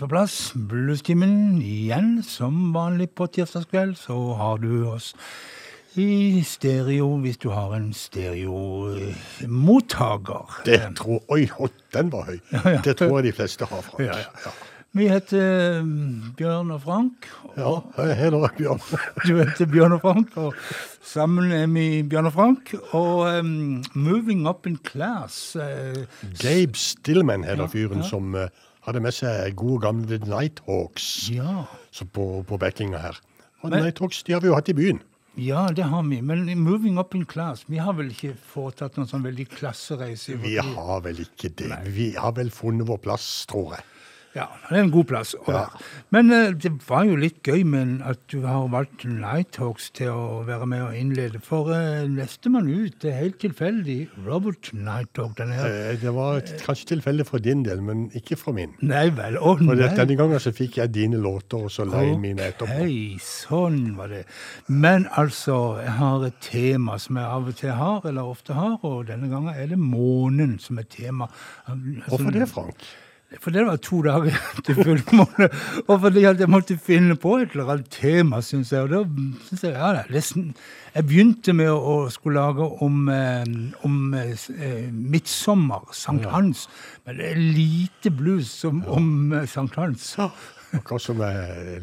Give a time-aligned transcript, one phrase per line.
[0.00, 0.52] på plass.
[0.54, 3.96] Bluestimen igjen, som vanlig på tirsdagskveld.
[4.00, 5.14] Så har du oss
[6.00, 10.60] i stereo hvis du har en stereomottaker.
[10.64, 11.50] Det tror Oi,
[11.92, 12.38] den var høy.
[12.54, 12.80] ja.
[12.84, 14.06] Det tror jeg de fleste har, Frank.
[14.06, 14.16] Ja,
[14.46, 14.50] ja.
[14.92, 17.28] Vi heter mm, Bjørn og Frank.
[17.54, 18.80] Ja, jeg heter Bjørn.
[19.26, 20.54] Du heter Bjørn og Frank, og
[21.06, 22.72] sammen er vi Bjørn og Frank.
[22.96, 25.94] Og um, Moving Up in Class uh,
[26.40, 28.08] Gabe Stillman heter Ja, fyren ja.
[28.08, 28.48] som eh,
[28.90, 31.64] hadde med seg gode gamle Nighthawks Ja.
[31.94, 33.20] så på, på backinga her.
[33.62, 35.00] Og Men- Nighthawks de har vi jo hatt i byen.
[35.38, 36.20] Ja, det har vi.
[36.20, 40.34] Men Moving Up in Class Vi har vel ikke foretatt noen sånn veldig klassereise?
[40.42, 41.70] Vi har vel ikke det.
[41.94, 43.84] Vi har vel funnet vår plass, tror jeg.
[44.30, 45.64] Ja, det er en god plass å Ja.
[46.14, 50.44] Men eh, det var jo litt gøy men at du har valgt Nighthawks til å
[50.46, 51.40] være med og innlede.
[51.42, 53.96] For uh, nestemann ut, det er helt tilfeldig,
[54.26, 55.34] Robert Nighthawk.
[55.40, 55.66] Den her.
[55.66, 58.76] Eh, Det var kanskje tilfeldig for din del, men ikke for min.
[58.86, 59.74] Nei vel, å For nei.
[59.82, 62.70] det- denne gangen så fikk jeg dine låter, og så la jeg mine etterpå.
[62.70, 64.24] Hei, sånn var det.
[64.68, 68.78] Men altså, jeg har et tema som jeg av og til har, eller ofte har,
[68.84, 71.26] og denne gangen er det månen som er tema.
[71.66, 72.76] Altså, Hvorfor det, Frank?
[73.38, 74.34] For det var to dager
[74.66, 75.46] til fullmåne,
[75.86, 78.82] og fordi at jeg måtte finne på et eller annet tema, syns jeg.
[78.82, 79.02] Og da
[79.46, 80.54] synes jeg ja, det er nesten
[80.90, 83.44] Jeg begynte med å, skulle lage om, eh,
[83.86, 86.66] om eh, eh, midtsommer, sankthans.
[87.06, 90.16] Men det er lite blues om eh, sankthans.
[90.74, 91.22] Akkurat som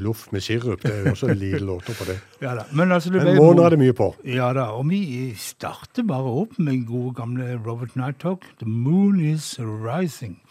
[0.03, 0.83] loff med sirup.
[0.83, 2.17] Det er jo også lite låter på det.
[2.43, 2.67] Ja da.
[2.71, 4.09] Men altså, det Men måneder er det mye på.
[4.27, 8.43] Ja da, og vi starter bare opp med gode gamle Robert Nighthawk.
[8.59, 10.41] The moon is rising.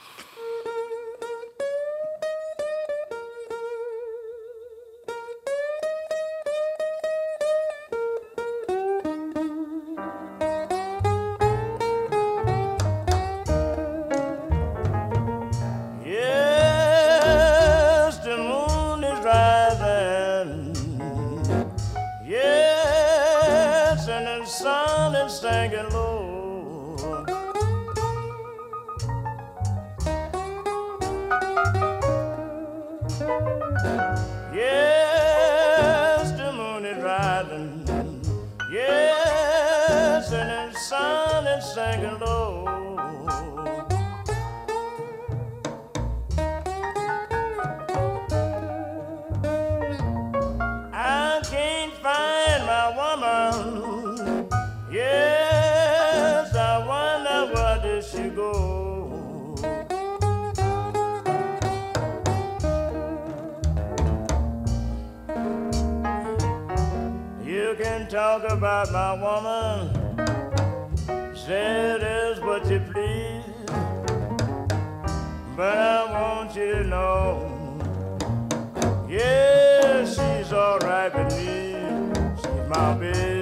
[68.40, 69.90] Talk about my woman.
[71.34, 73.42] Say it is what you please.
[75.56, 77.52] But I want you to know.
[79.08, 81.76] Yeah, she's alright with me.
[82.36, 83.35] She's my baby.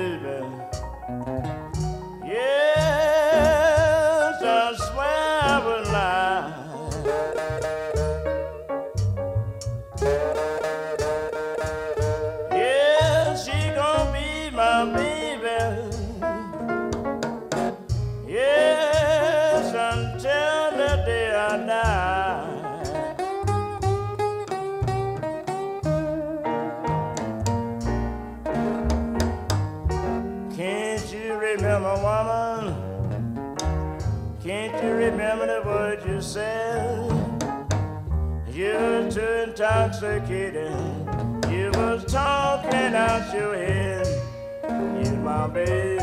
[39.56, 40.72] You're intoxicated.
[41.48, 44.06] You was talking out your head.
[44.64, 45.93] You my baby.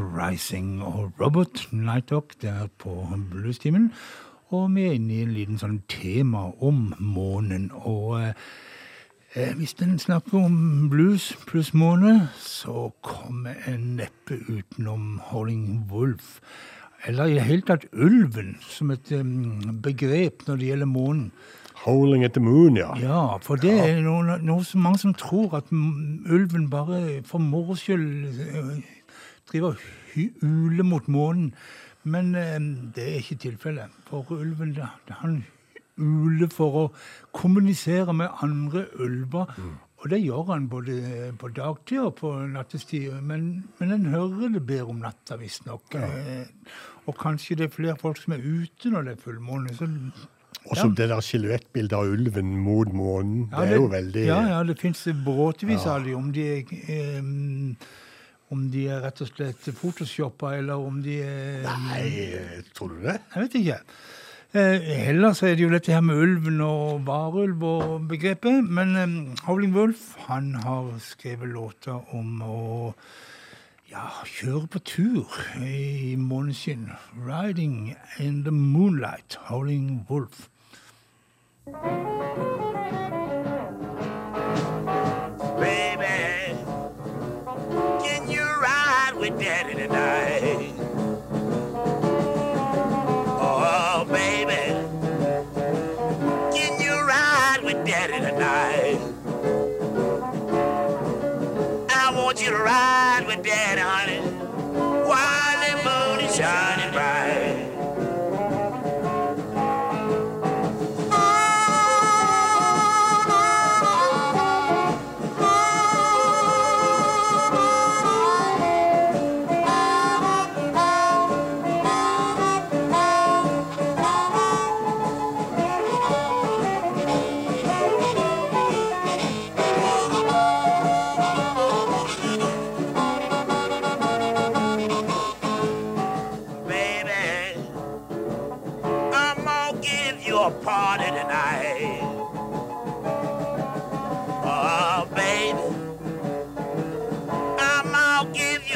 [0.00, 3.92] Rising og Robert Nighthawk der på Bluestimen.
[4.48, 7.70] Og vi er inne i en liten sånn tema om månen.
[7.74, 8.44] Og eh,
[9.34, 16.38] eh, hvis en snakker om blues pluss måne, så kommer en neppe utenom Howling Wolf.
[17.06, 21.28] Eller i det hele tatt ulven som et um, begrep når det gjelder månen.
[21.84, 22.94] Howling at the moon, ja.
[22.96, 27.76] Ja, for det er noe, noe som mange som tror at ulven bare for moro
[27.76, 28.70] skyld eh,
[29.50, 31.54] driver og uler mot månen.
[32.04, 32.60] Men eh,
[32.94, 33.92] det er ikke tilfellet.
[34.08, 34.76] For ulven
[35.22, 35.42] han
[35.96, 36.84] uler for å
[37.32, 39.52] kommunisere med andre ulver.
[40.04, 40.98] Og det gjør han både
[41.40, 43.14] på dagtid og på nattestid.
[43.24, 45.96] Men, men en hører det bedre om natta, visstnok.
[45.96, 46.44] Eh,
[47.08, 49.72] og kanskje det er flere folk som er ute når det er fullmåne.
[49.76, 49.88] Så
[50.68, 53.48] Og som det der silhuettbildet av ulven mot månen.
[53.52, 56.16] Ja, det er jo veldig Ja, ja, det fins bråtevis av dem.
[56.20, 57.76] Om de er em,
[58.52, 62.10] om de er rett og slett photoshoppa, eller om de er Nei,
[62.76, 63.18] tror du det?
[63.34, 63.78] Jeg vet ikke.
[64.54, 68.62] Eh, Heller så er det jo dette her med ulven og varulv og begrepet.
[68.64, 69.14] Men eh,
[69.48, 72.60] Howling Wolf han har skrevet låter om å
[73.90, 76.90] ja, kjøre på tur i måneskinn.
[77.14, 80.48] 'Riding in the Moonlight', Howling Wolf.
[81.66, 83.13] Baby,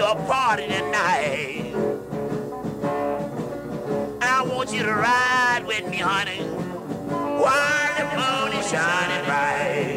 [0.09, 1.71] a party tonight.
[4.23, 6.39] I want you to ride with me, honey,
[7.43, 9.88] while the moon is shining bright.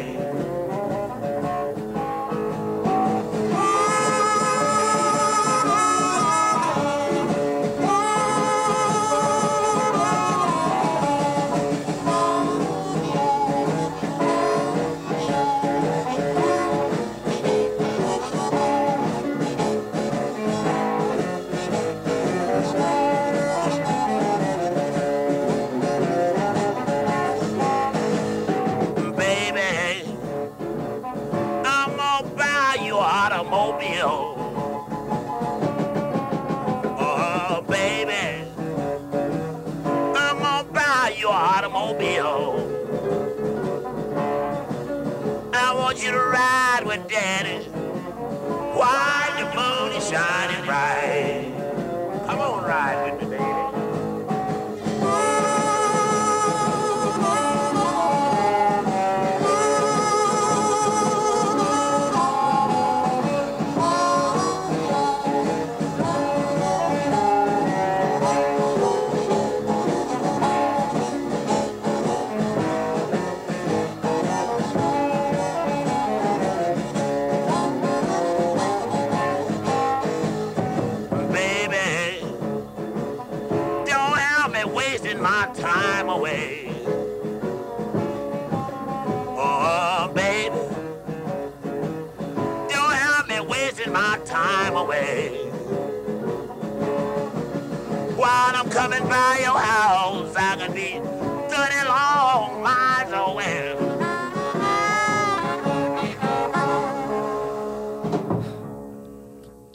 [48.82, 50.91] While the moon is shining bright.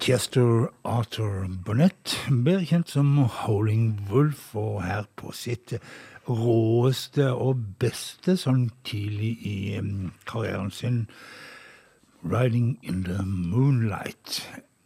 [0.07, 2.13] Chester Arthur Burnett,
[2.45, 5.73] bedre kjent som Howling Wolf, og her på sitt
[6.29, 9.57] råeste og beste sånn tidlig i
[10.23, 11.01] karrieren sin,
[12.23, 14.39] Riding in the Moonlight.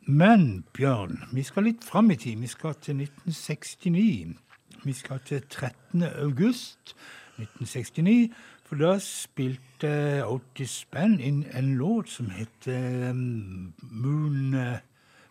[0.10, 2.42] Men Bjørn, vi skal litt fram i tid.
[2.42, 4.36] Vi skal til 1969.
[4.82, 6.02] Vi skal til 13.
[6.18, 6.96] august
[7.38, 8.32] 1969,
[8.66, 14.56] for da spilte Otis Band inn en låt som heter em, Moon...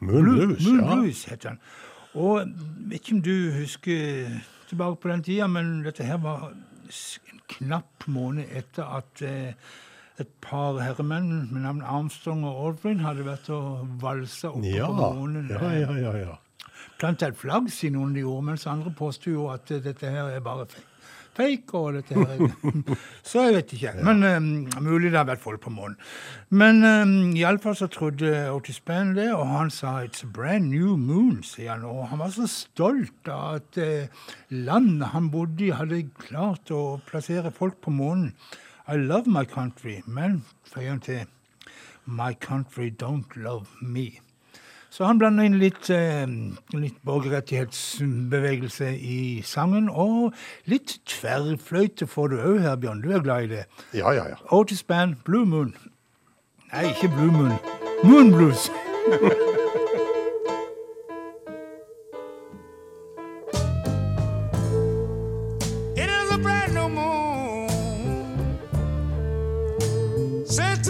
[0.02, 0.94] eh, Moon ja.
[0.94, 1.60] Blues heter den.
[2.14, 2.48] Og
[2.90, 4.40] vet ikke om du husker
[4.70, 9.54] tilbake på den tida, men dette her var en knapp måned etter at eh,
[10.20, 15.12] et par herremenn med navn Armstrong og Aldrin hadde vært og valsa oppe Ja, på
[15.16, 15.48] månen.
[15.50, 16.36] ja, ja, ja, ja.
[17.00, 20.28] Planta et flagg, sier noen de gjorde, mens andre påsto jo at eh, dette her
[20.34, 20.86] er bare fake.
[21.36, 22.98] Fake og dette her er
[23.30, 23.92] Så jeg vet ikke.
[24.04, 24.48] Men um,
[24.82, 25.96] mulig det har vært folk på månen.
[26.50, 30.96] Men um, iallfall så trodde Otis Spann det, og han sa 'it's a brand new
[30.96, 31.84] moon', sier han.
[31.84, 34.08] Og han var så stolt av at uh,
[34.50, 38.34] landet han bodde i, hadde klart å plassere folk på månen.
[38.88, 41.26] I love my country, men, føyer han til,
[42.06, 44.20] my country don't love me.
[44.90, 46.26] Så han blanda inn litt, eh,
[46.74, 50.34] litt borgerrettighetsbevegelse i sangen, og
[50.66, 53.02] litt tverrfløyte får du òg her, Bjørn.
[53.02, 53.64] Du er glad i det.
[53.94, 54.40] Ja, ja, ja.
[54.50, 55.74] Otis Band, Blue Moon.
[56.72, 57.54] Nei, ikke Blue Moon.
[58.02, 58.68] Moon Blues.
[65.96, 67.68] It is a brand new moon.
[70.46, 70.84] Said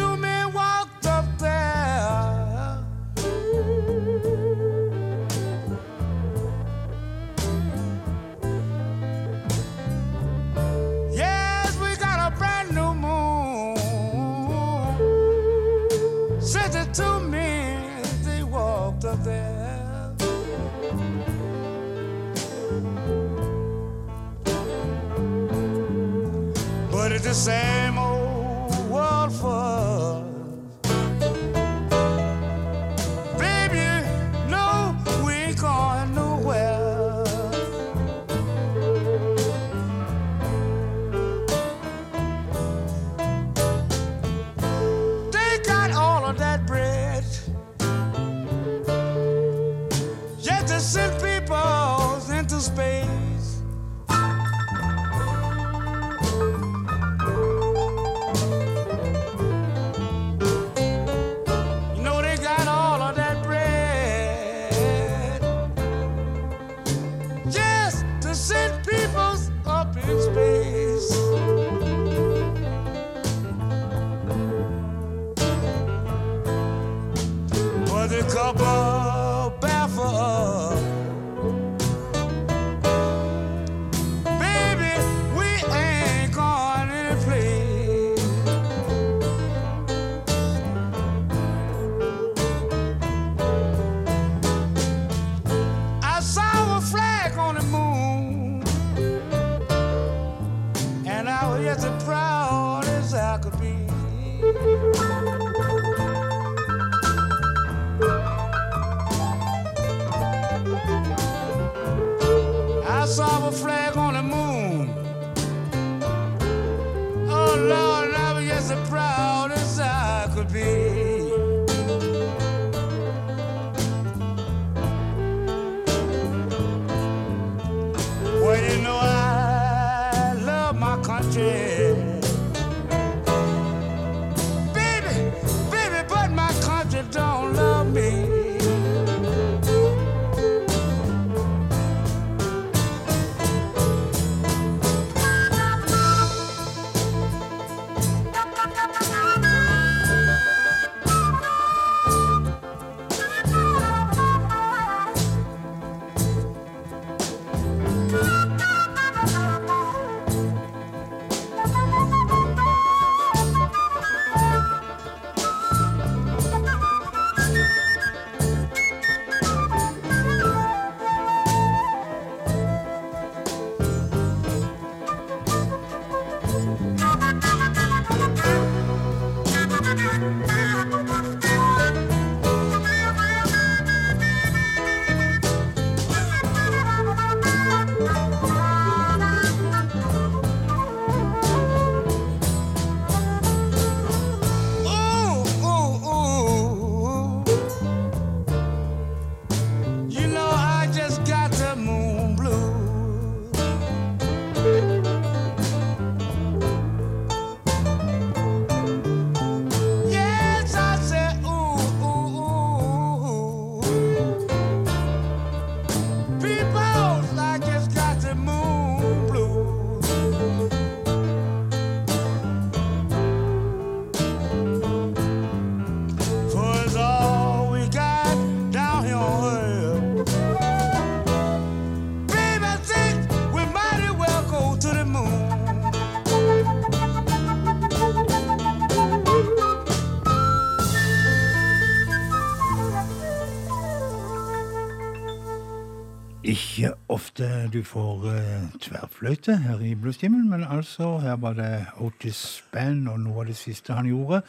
[247.73, 253.09] du får eh, uh, tverrfløyte her i bluestimen, men altså, her var det Otis Band
[253.09, 254.43] og noe av det siste han gjorde.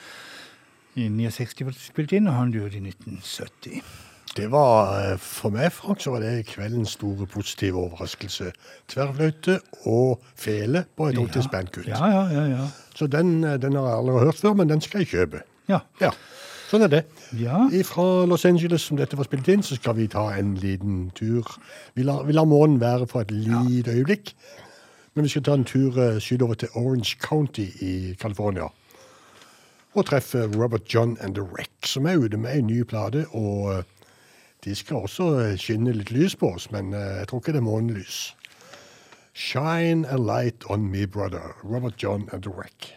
[0.99, 3.83] I 69 ble det spilt inn, og han døde i 1970.
[4.35, 8.51] Det var, eh, For meg Frank, så var det kveldens store positive overraskelse.
[8.87, 11.47] Tverrfløyte og fele på et Otis.
[11.51, 11.87] Band-kutt.
[11.87, 14.81] Ja, ja, ja, ja, Så den, eh, den har jeg aldri hørt før, men den
[14.81, 15.41] skal jeg kjøpe.
[15.67, 15.79] Ja.
[16.01, 16.11] ja.
[16.71, 16.99] Sånn er det.
[17.35, 17.65] Ja.
[17.83, 21.43] Fra Los Angeles, som dette var spilt inn, så skal vi ta en liten tur.
[21.99, 24.31] Vi lar, vi lar månen være for et lite øyeblikk,
[25.13, 28.69] men vi skal ta en tur eh, sydover til Orange County i California.
[29.99, 33.25] Og treffe Robert John and The Wreck, som er ute med ei ny plate.
[33.35, 33.83] Og eh,
[34.63, 37.67] de skal også eh, skinne litt lys på oss, men jeg tror ikke det er
[37.67, 38.29] månelys.
[39.33, 41.51] Shine a light on me, brother.
[41.63, 42.93] Robert John and The Wreck.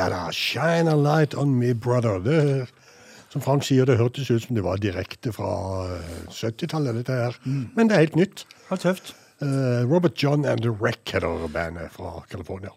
[0.00, 2.20] ja da, 'Shine a light on me, brother'.
[2.24, 2.68] Det,
[3.28, 5.50] som Frank sier, det hørtes ut som det var direkte fra
[5.92, 7.36] eh, 70-tallet, dette her.
[7.44, 7.68] Mm.
[7.76, 8.46] Men det er helt nytt.
[8.70, 9.14] Ja, tøft.
[9.42, 12.72] Eh, Robert John and The Wreck heter bandet fra California.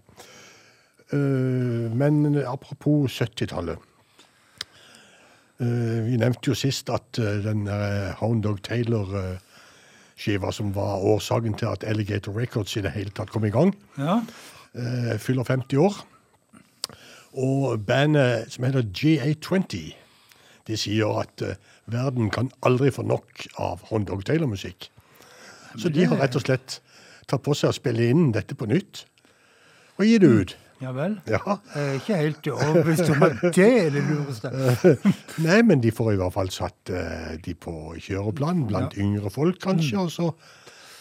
[1.14, 3.90] Eh, men apropos 70-tallet.
[5.64, 7.70] vi nevnte jo sist at den
[8.20, 9.38] Hound Dog Taylor
[10.20, 13.72] skiva som var årsaken til at Alligator Records i det hele tatt kom i gang.
[13.96, 14.18] Ja.
[14.76, 16.02] Uh, fyller 50 år.
[17.34, 19.94] Og bandet som heter GA20,
[20.68, 21.56] de sier at eh,
[21.92, 24.90] verden kan aldri få nok av Hondog Dog Taylor-musikk.
[25.78, 26.80] Så de har rett og slett
[27.28, 29.06] tatt på seg å spille inn dette på nytt
[29.98, 30.56] og gi det ut.
[30.82, 31.14] ja vel.
[31.30, 31.58] Ja.
[31.76, 34.50] Jeg er ikke helt overbevist om at det er det lureste.
[35.46, 39.62] Nei, men de får i hvert fall satt eh, de på kjøreplan blant yngre folk,
[39.64, 40.02] kanskje.
[40.02, 40.32] Og så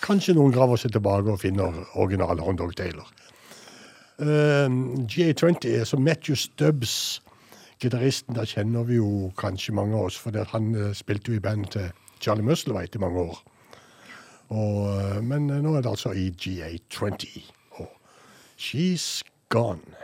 [0.04, 3.08] kanskje noen graver seg tilbake og finner original Hondog Taylor.
[4.20, 4.68] Uh,
[5.08, 7.22] GA20 er som Matthew Stubbs,
[7.82, 8.36] gitaristen.
[8.36, 11.66] Da kjenner vi jo kanskje mange av oss, for han eh, spilte jo i band
[11.74, 11.90] til
[12.22, 13.42] Charlie Musselwhite i mange år.
[14.52, 17.42] Og, eh, men eh, nå er det altså i GA20.
[17.80, 17.90] Og
[18.58, 20.01] She's Gone.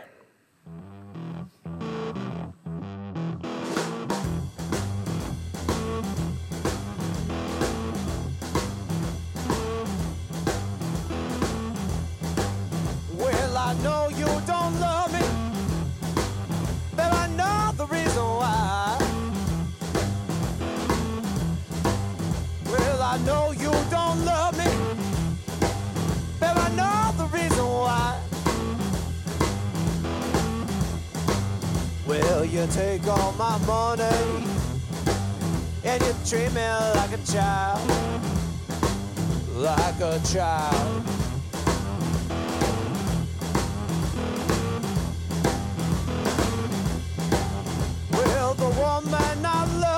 [23.25, 24.71] Know you don't love me,
[26.39, 28.19] but I know the reason why.
[32.07, 34.03] Well, you take all my money
[35.83, 37.81] and you treat me like a child,
[39.55, 41.03] like a child.
[48.11, 49.88] Well, the woman I love,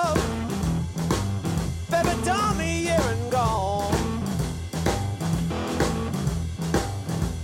[2.03, 2.21] baby,
[2.57, 4.23] me here and gone.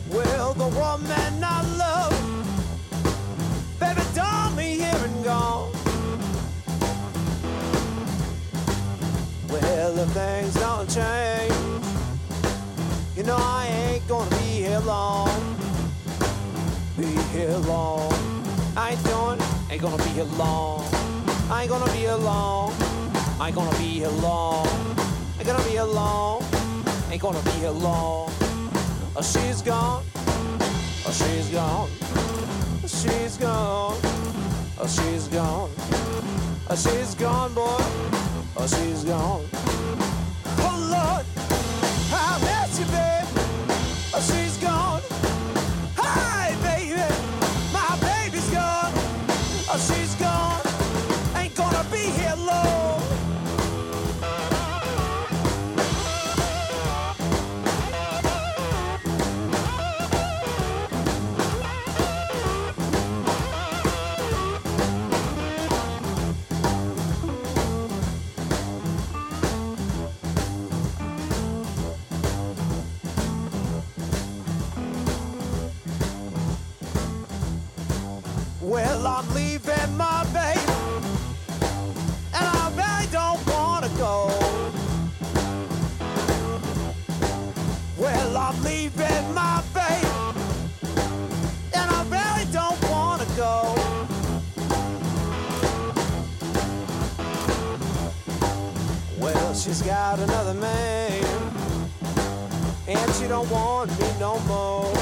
[0.09, 2.15] Well, the woman I love,
[3.79, 4.01] baby,
[4.55, 5.71] me here and gone.
[9.49, 11.53] Well, if things don't change,
[13.15, 15.29] you know I ain't gonna be here long.
[16.97, 18.13] Be here long.
[18.75, 19.03] I ain't
[19.69, 20.83] ain't gonna be here long.
[21.49, 22.86] I ain't gonna be long.
[23.39, 24.67] I ain't gonna be here long.
[25.37, 26.43] Ain't gonna be here long.
[27.11, 28.31] Ain't gonna be here long.
[29.15, 30.03] Oh, she's gone.
[31.05, 31.89] Oh, she's gone.
[32.87, 33.95] She's gone.
[34.79, 35.69] Oh, she's gone.
[36.69, 37.77] Oh, she's gone, boy.
[38.57, 39.45] Oh, she's gone.
[40.59, 41.25] Oh, Lord.
[42.11, 43.16] I miss you, babe.
[100.17, 101.23] She's another man,
[102.87, 104.93] and she don't want me no more.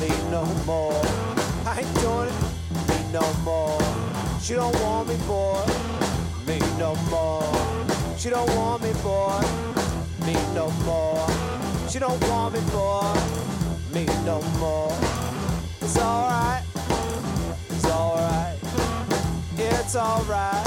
[0.00, 1.02] Me no more.
[1.66, 2.88] I ain't doing it.
[2.88, 3.80] Me no more.
[4.40, 5.64] She don't want me, boy.
[6.46, 7.42] Me no more.
[8.18, 9.40] She don't want me, boy.
[10.26, 11.26] Me no more.
[11.88, 13.14] She don't want me, boy.
[13.92, 14.96] Me no more.
[15.80, 16.62] It's alright.
[17.70, 18.58] It's alright.
[19.56, 20.63] It's alright.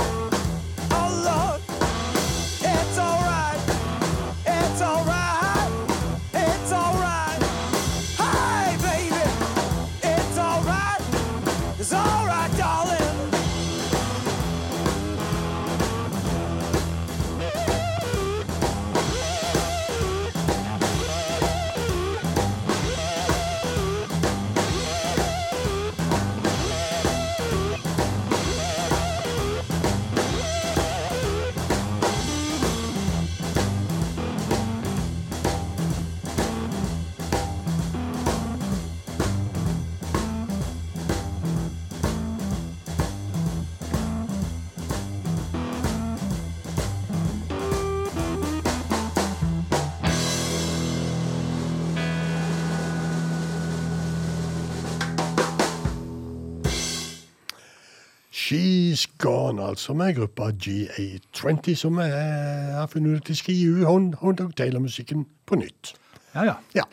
[59.77, 65.59] Altså, med gruppa GA20, som har funnet ut de skal gi ut Hound Taylor-musikken på
[65.61, 65.93] nytt.
[66.33, 66.57] Ja, ja.
[66.75, 66.83] Ja,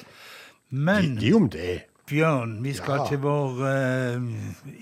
[0.71, 1.83] Men de om det.
[2.05, 3.05] Bjørn, vi skal Ja.
[3.09, 4.25] til vår uh,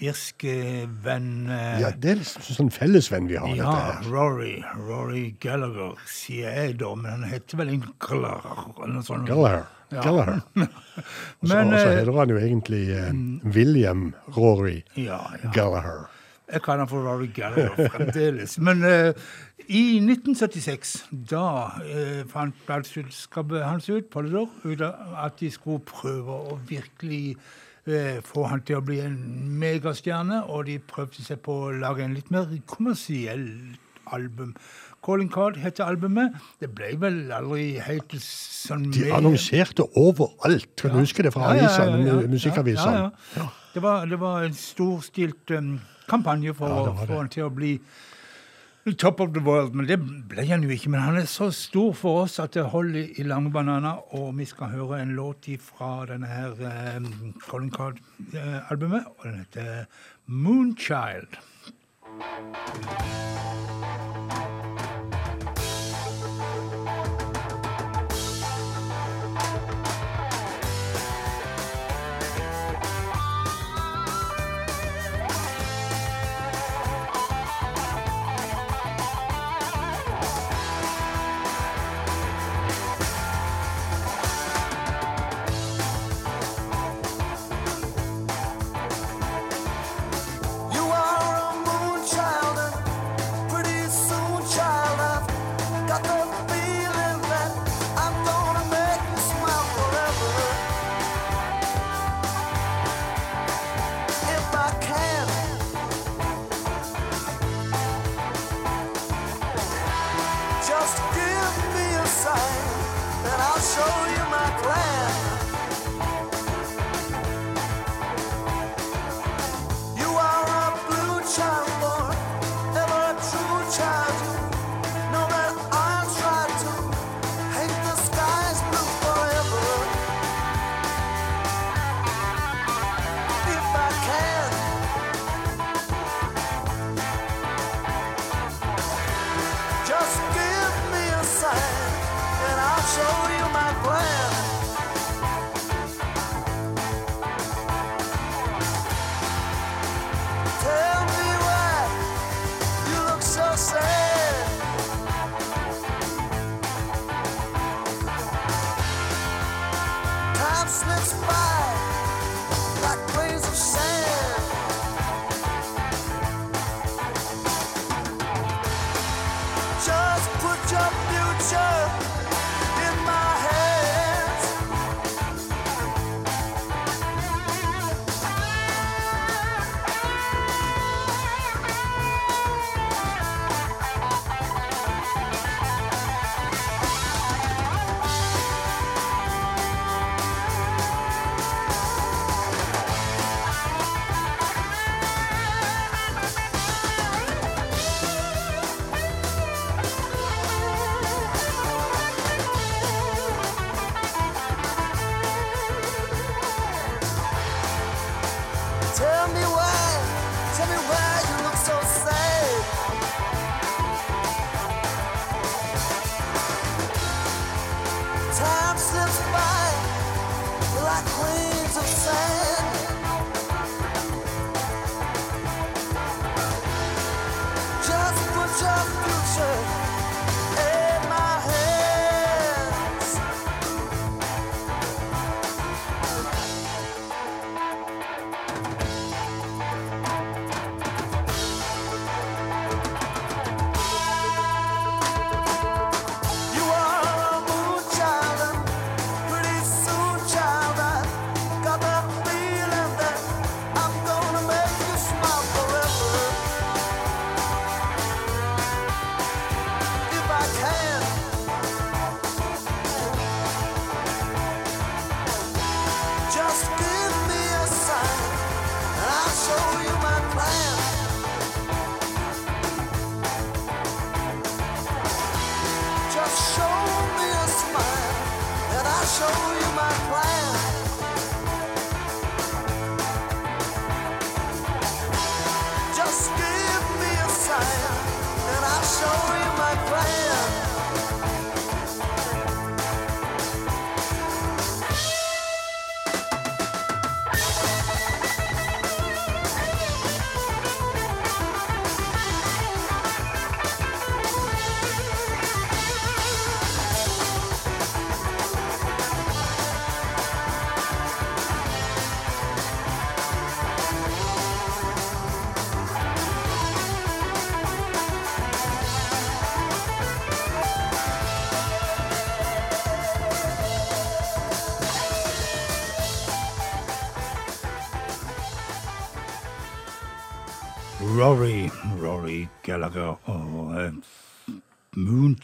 [0.02, 4.08] irske venn uh, Ja, det er liksom sånn fellesvenn vi har, ja, dette her.
[4.10, 4.56] Rory.
[4.88, 9.28] Rory Gallagher, sier jeg da, men han heter vel en Gallagher eller noe sånt.
[9.30, 9.68] Gallagher.
[9.92, 10.02] Ja.
[10.02, 10.40] Gallagher.
[10.58, 13.14] Og så Men, og så eh, heter han jo egentlig uh,
[13.54, 14.02] William
[14.34, 15.52] Rory Ja, ja.
[15.54, 16.08] Gallagher.
[16.52, 18.58] Jeg kaller han for Rory Gallagher fremdeles.
[18.60, 19.12] Men uh,
[19.72, 20.94] i 1976,
[21.30, 21.44] da
[21.80, 27.36] uh, fant plateselskapet hans ut, Polydor, ut at de skulle prøve å virkelig
[27.86, 29.16] eh, få han til å bli en
[29.62, 33.48] megastjerne, og de prøvde seg på å lage en litt mer kommersiell
[34.12, 34.52] album.
[35.02, 36.36] Calling Card heter albumet.
[36.62, 40.68] Det ble vel aldri helt sånn De annonserte overalt.
[40.78, 43.08] Kan du huske det fra Ja, ja, ja, ja, mu- musikkavisene?
[43.08, 43.48] Ja, ja.
[43.74, 47.46] Det, var, det var en storstilt um, kampanje for Ja, det det for, han til
[47.46, 47.78] å bli
[48.98, 49.74] top of the world.
[49.74, 50.90] Men det ble han jo ikke.
[50.92, 54.02] Men han er så stor for oss at det holder i lange bananer.
[54.18, 56.52] Og vi skal høre en låt fra denne her
[56.96, 59.84] um, Colin Card-albumet, og den heter
[60.26, 61.40] Moonchild.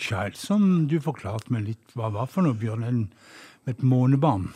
[0.09, 2.84] Moonchild, som du forklarte meg litt hva var for noe, Bjørn?
[2.84, 3.04] En,
[3.68, 4.48] et månebarn?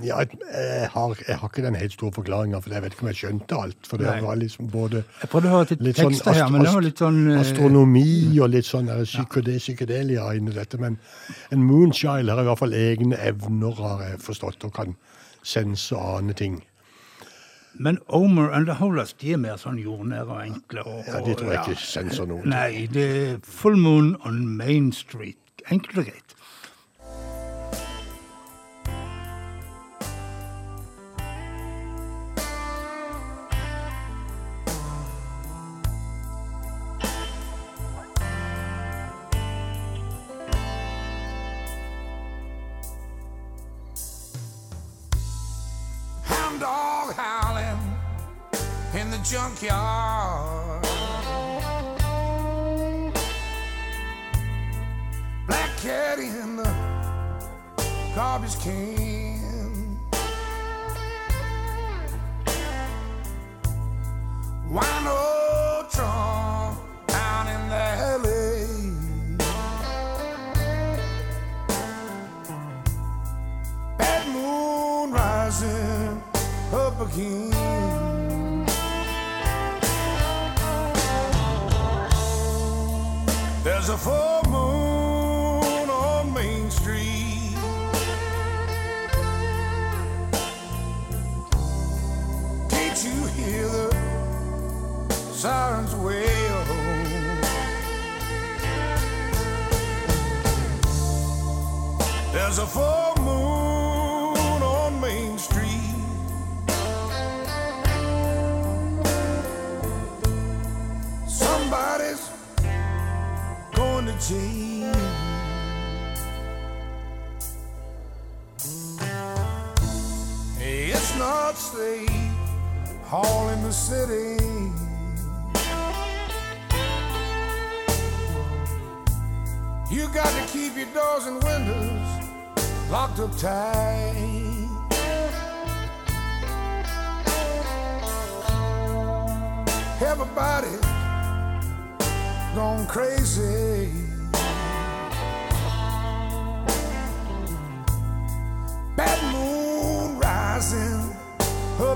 [0.00, 3.10] Ja, jeg, har, jeg har ikke den helt store forklaringa, for jeg vet ikke om
[3.10, 3.78] jeg skjønte alt.
[3.86, 4.22] For det Nei.
[4.24, 6.86] var liksom både Jeg prøvde å høre til litt sånn tekster her, men det var
[6.86, 10.80] litt sånn eh, astronomi og litt sånn der psykode, psykedelia inni dette.
[10.80, 10.96] Men
[11.52, 14.96] en moonchild har i hvert fall egne evner, har jeg forstått, og kan
[15.44, 16.62] sense og ane ting.
[17.74, 20.82] Men Omer and the Holas de er mer sånn jordnære og enkle.
[20.86, 22.42] Og, Ja, De tror jeg ikke senser noe.
[22.44, 25.36] Nei, det er Full Moon on Main Street.
[25.70, 26.34] Enkelt og greit.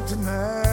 [0.06, 0.63] Tonight.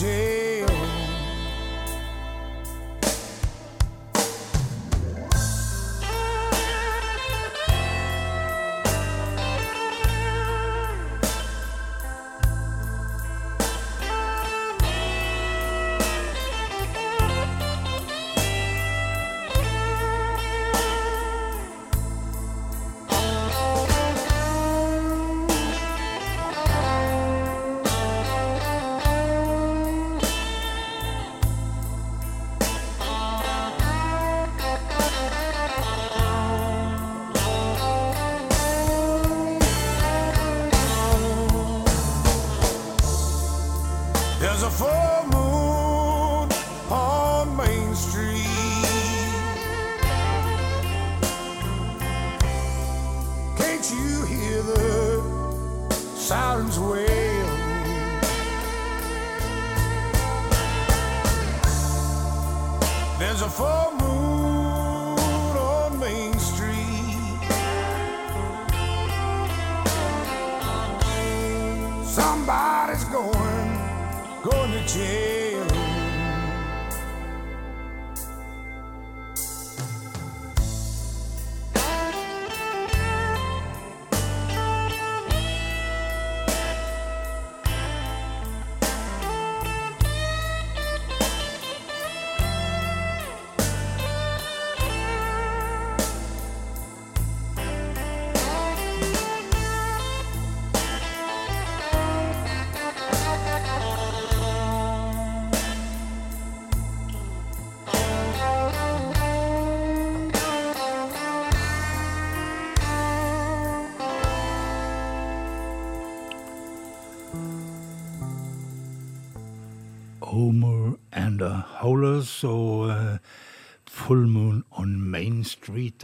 [0.00, 0.29] change.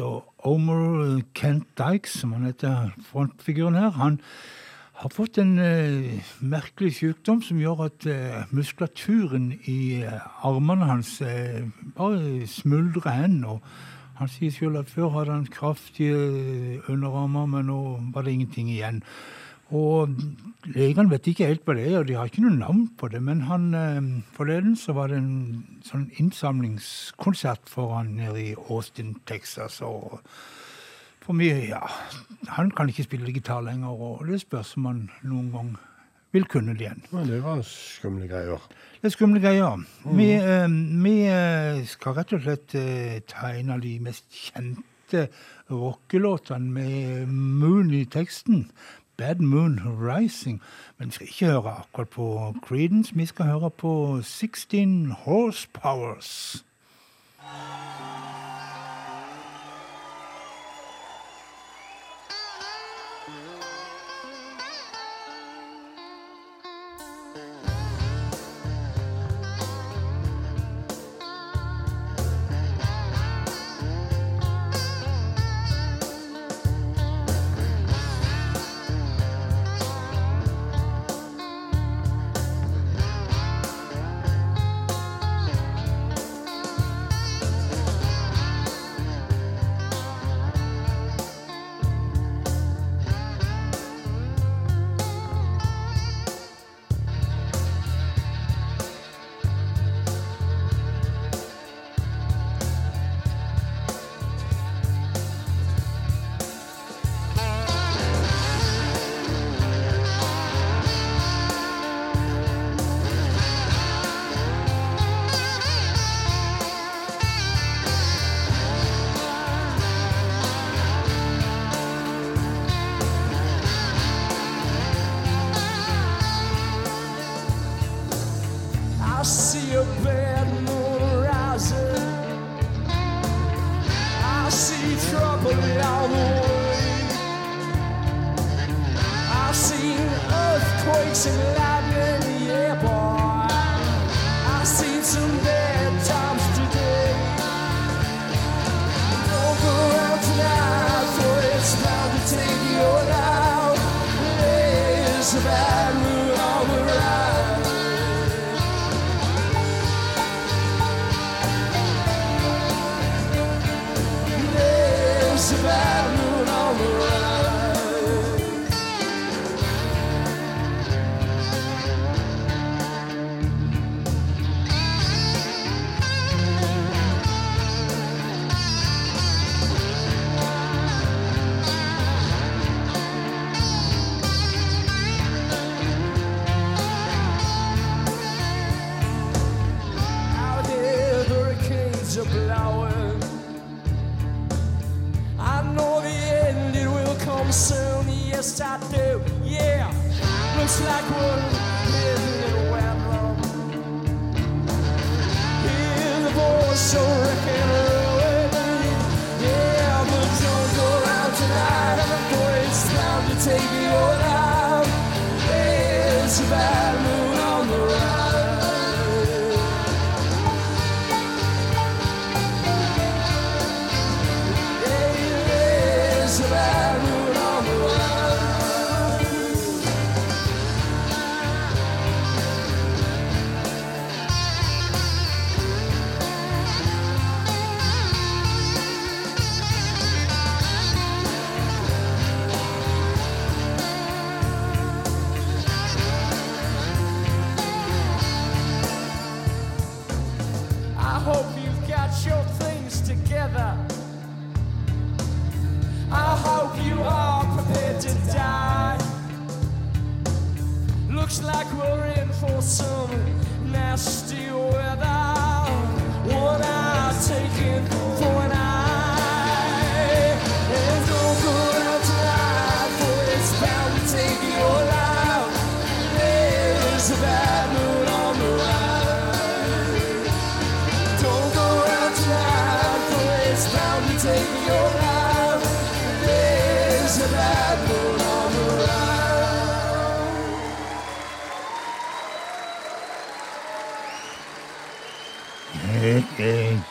[0.01, 4.21] Og Omer eh, Kent Dykes, som han heter, frontfiguren her, han
[4.97, 11.19] har fått en eh, merkelig sykdom som gjør at eh, muskulaturen i eh, armene hans
[11.21, 11.67] eh,
[11.97, 13.45] bare smuldrer hen.
[13.45, 13.61] og
[14.17, 17.81] han sier selv at før hadde han kraftige eh, underarmer, men nå
[18.15, 19.03] var det ingenting igjen.
[19.75, 20.13] Og
[20.71, 23.23] legene vet ikke helt hva det er, og de har ikke noe navn på det.
[23.23, 29.17] Men han, eh, forleden så var det en sånn innsamlingskonsert for han nede i Austin,
[29.27, 29.81] Texas.
[29.83, 30.21] og
[31.21, 31.83] for mye, ja,
[32.49, 35.77] Han kan ikke spille gitar lenger, og det spørs om han noen gang
[36.33, 37.03] vil kunne det igjen.
[37.11, 38.61] Men det var skumle greier.
[39.01, 39.83] Det er skumle greier.
[40.05, 40.69] Vi, eh,
[41.03, 45.29] vi eh, skal rett og slett ta en av de mest kjente
[45.71, 48.69] rockelåtene med Moon i teksten.
[49.17, 50.63] Bad Moon Rising.
[50.99, 56.65] Men vi skal ikke høre akkurat på Creedence, vi skal høre på 16 Horsepowers.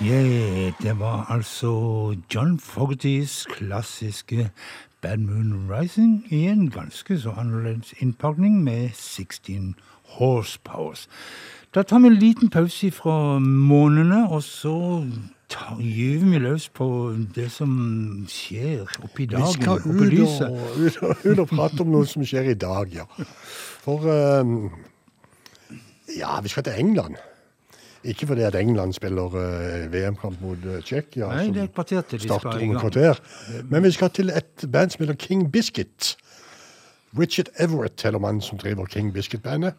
[0.01, 4.49] Yeah, det var altså John Fogertys klassiske
[5.01, 11.07] Bad Moon Rising i en ganske så annerledes innpakning med 16 horsepowers.
[11.75, 15.05] Da tar vi en liten pause fra månene, og så
[15.79, 21.39] gyver vi løs på det som skjer oppi Vi skal ut og, ut, og, ut
[21.39, 23.05] og prate om noe som skjer i dag, ja.
[23.85, 24.09] For
[24.41, 24.71] um,
[26.17, 27.15] Ja, vi skal til England.
[28.05, 31.25] Ikke fordi at England spiller uh, VM-kamp mot eh, Tsjekkia.
[31.25, 33.19] Er starter om et kvarter.
[33.69, 36.15] Men vi skal til et band som heter King Biscuit.
[37.19, 39.73] Richard Everett heter mannen som driver King Biscuit-bandet.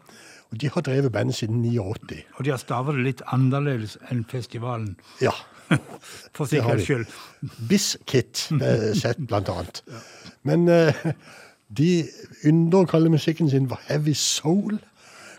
[0.51, 2.23] Og De har drevet bandet siden 89.
[2.35, 5.31] Og de har stavet det litt annerledes enn festivalen, Ja.
[6.35, 7.05] for sikkerhets skyld.
[7.69, 8.37] Biscuit
[8.95, 9.83] sett, blant annet.
[10.47, 11.11] Men uh,
[11.77, 12.07] de
[12.87, 14.79] kalle musikken sin for heavy soul.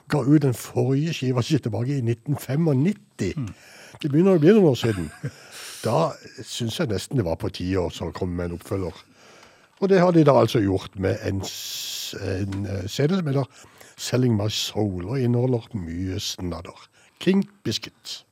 [0.08, 3.48] Ga ut den forrige skiva si tilbake i 1995.
[4.02, 5.10] Det begynner å bli noen år siden.
[5.78, 6.10] Da
[6.42, 8.96] syns jeg nesten det var på tide å komme med en oppfølger.
[9.78, 13.60] Og det har de da altså gjort med en, en eh, CD som heter
[13.94, 16.88] Selling My Soul, og inneholder mye snadder.
[17.22, 18.24] King Biscuit.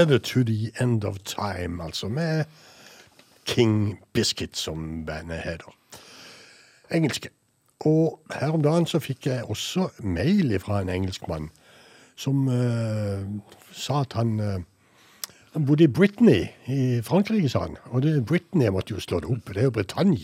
[0.00, 2.44] Together to the End of Time, altså med
[3.46, 5.74] King Biscuit, som bandet heter.
[6.90, 7.28] Engelske.
[7.80, 11.50] Og her om dagen så fikk jeg også mail fra en engelskmann
[12.16, 13.20] som uh,
[13.72, 14.62] sa at han uh,
[15.52, 17.76] han bodde i Brittany i Frankrike, sa han.
[17.84, 19.52] Og det, Brittany måtte jo slå det opp.
[19.52, 20.18] Det er jo Bretagne.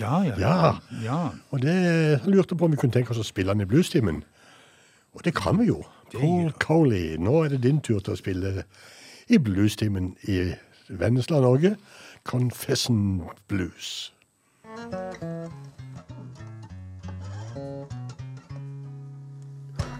[0.00, 0.34] Ja, ja.
[0.38, 0.74] Ja.
[1.04, 1.28] ja.
[1.50, 1.76] Og det
[2.20, 4.24] han lurte på om vi kunne tenke oss å spille han i bluestimen.
[5.14, 5.80] Og det kan vi jo.
[6.12, 8.66] Paul Coley, nå er det din tur til å spille
[9.28, 10.54] i bluestimen i
[10.88, 11.76] Vennesla, Norge.
[12.24, 14.12] Confession Blues.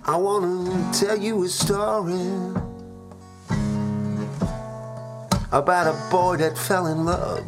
[0.09, 2.31] I wanna tell you a story
[5.51, 7.45] about a boy that fell in love.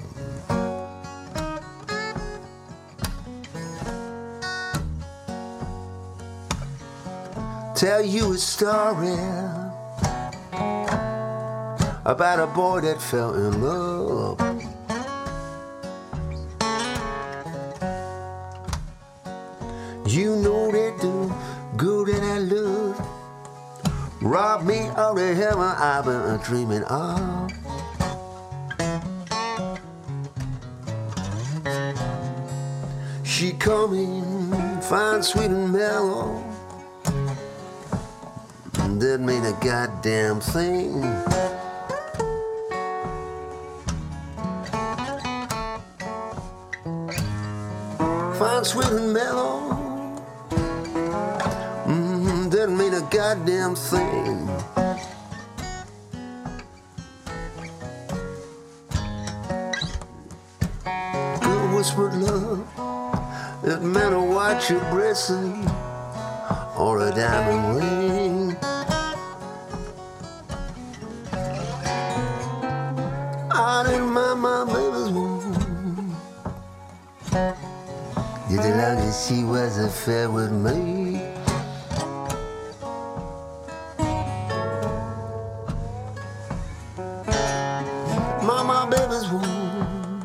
[7.77, 9.58] Tell you a story
[12.09, 14.41] about a boy that fell in love.
[20.07, 21.35] You know that the
[21.77, 22.99] girl that I love
[24.23, 27.53] robbed me of the heaven I've been dreaming of.
[33.23, 36.43] She come in fine, sweet, and mellow.
[38.99, 41.05] Didn't mean a goddamn thing.
[48.39, 49.61] Fine, sweet, and mellow.
[51.87, 54.47] Mm, didn't mean a goddamn thing.
[61.41, 62.65] Good whispered love.
[63.65, 65.69] It meant a watch your blessing
[66.77, 68.28] or a diamond ring.
[78.49, 81.21] Did it long as she was fair with me?
[88.43, 90.25] Mama, baby's womb.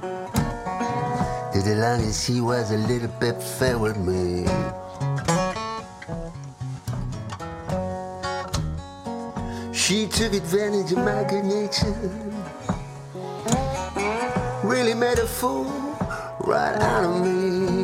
[1.52, 4.46] Did it long as she was a little bit fair with me?
[9.74, 11.94] She took advantage of my good nature.
[14.64, 15.66] Really made a fool
[16.40, 17.83] right out of me.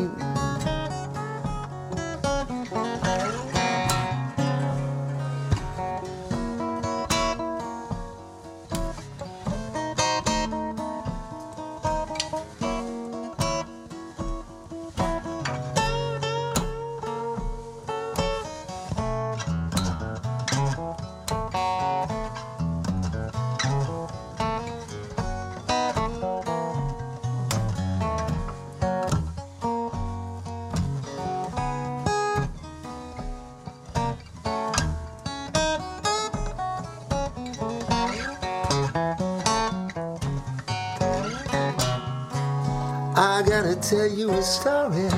[43.89, 45.09] Tell you a story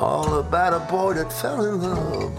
[0.00, 2.32] all about a boy that fell in love.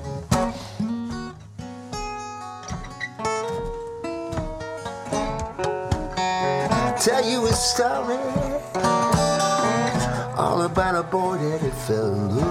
[7.00, 8.18] Tell you a story
[10.36, 12.49] all about a boy that fell in love.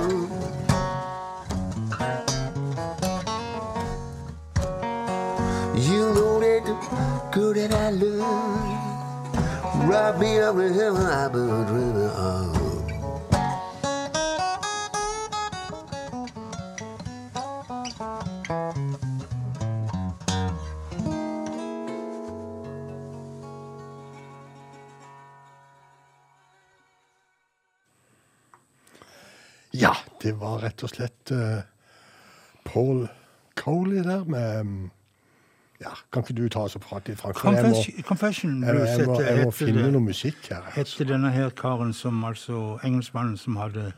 [36.29, 37.37] Ikke du ta oss og prate litt, Frank?
[37.41, 39.93] Confession, Confession Blues jeg, må, jeg må finne det.
[39.95, 40.63] noe musikk her.
[40.67, 40.81] Altså.
[40.83, 43.93] Etter denne her karen som altså Engelskmannen som hadde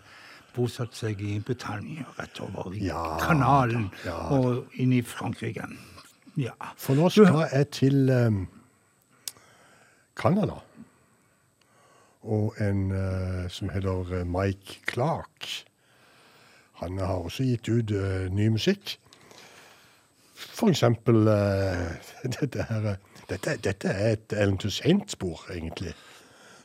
[0.55, 4.17] bosatt seg i Britannia, rett over i Ja, kanalen ja.
[4.35, 5.67] og inn i Frankrike.
[6.39, 6.55] Ja.
[6.79, 8.45] For nå skal jeg til um,
[10.19, 10.61] Canada.
[12.23, 15.47] Og en uh, som heter eh, Mike Clark.
[16.83, 18.99] Han har også gitt ut uh, ny musikk.
[20.41, 21.91] For eksempel eh,
[22.41, 22.97] dette her eh,
[23.31, 25.95] dette, dette er et Ellen Toussaint-spor, egentlig.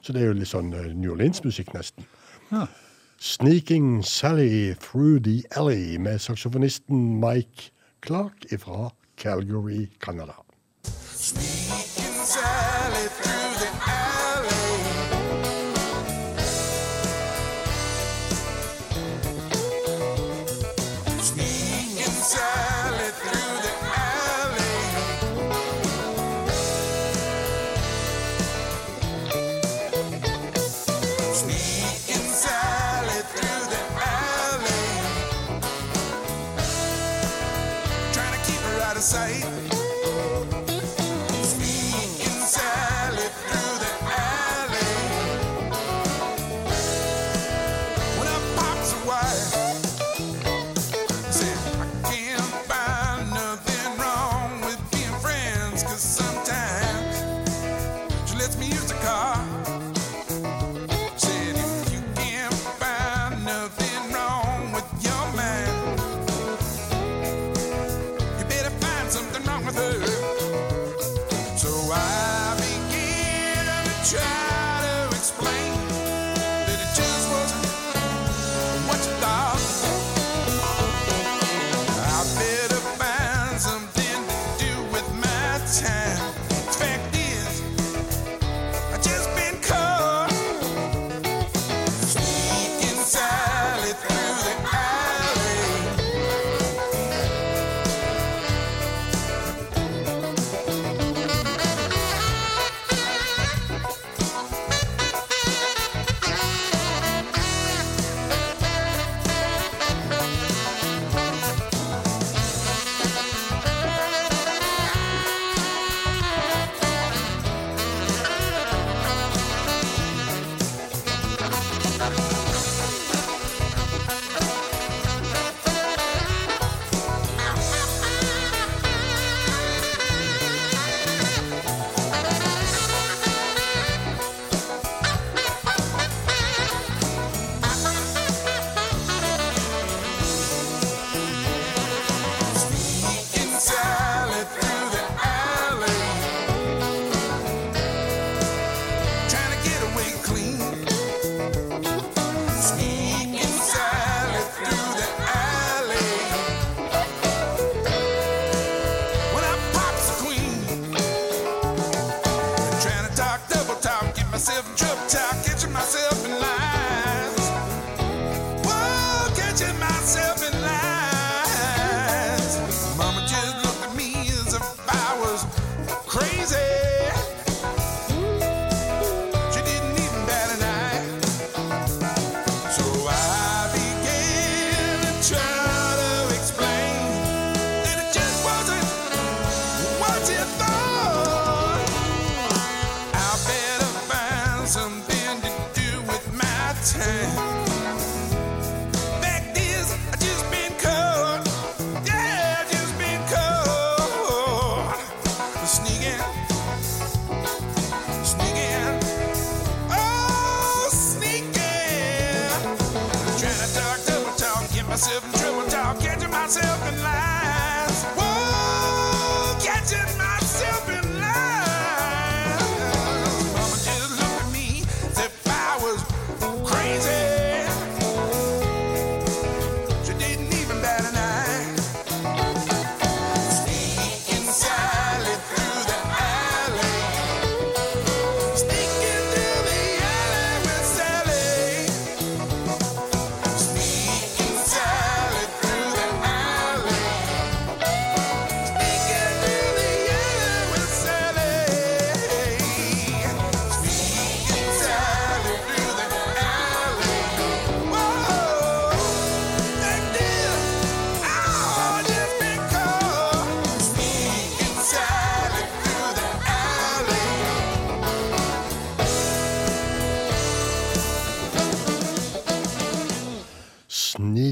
[0.01, 2.07] Så det er jo litt sånn eh, New Orleans-musikk, nesten.
[2.51, 2.67] Ja.
[3.15, 7.71] 'Sneaking Sally Through the Alley' med saksofonisten Mike
[8.01, 10.35] Clark fra Calgary, Canada.
[11.15, 11.64] Sneak.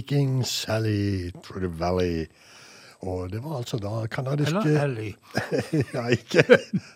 [0.04, 2.28] Viking Sally through the valley.
[3.00, 5.14] Og det var altså da kanadiske Eller Ellie.
[5.94, 6.44] ja, ikke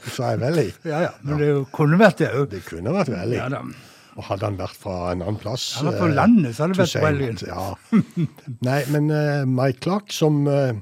[0.07, 0.71] Sa jeg Valley?
[0.85, 1.09] ja, ja.
[1.23, 2.49] Men det kunne vært det òg.
[2.51, 3.37] Det kunne vært Valley.
[3.39, 3.61] Ja, da.
[4.17, 6.75] Og hadde han vært fra en annen plass Han Eller på eh, landet, så hadde
[6.75, 7.39] det vært Wellien.
[7.47, 7.65] Ja.
[8.65, 10.73] Nei, men uh, Mike Clark, som uh,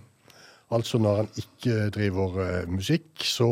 [0.73, 3.49] altså når han ikke driver uh, musikk, så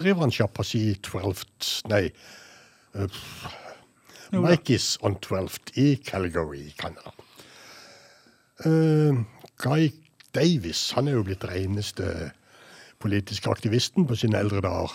[0.00, 1.82] driver han sjappa si Twelfth...
[1.92, 2.06] Nei.
[2.96, 3.08] Uh,
[4.32, 7.15] Mike is on 12th i Calgary, Canada.
[8.64, 9.24] Uh,
[9.60, 9.90] Guy
[10.34, 12.30] Davis han er jo blitt reneste
[13.00, 14.94] politiske aktivisten på sine eldre dager.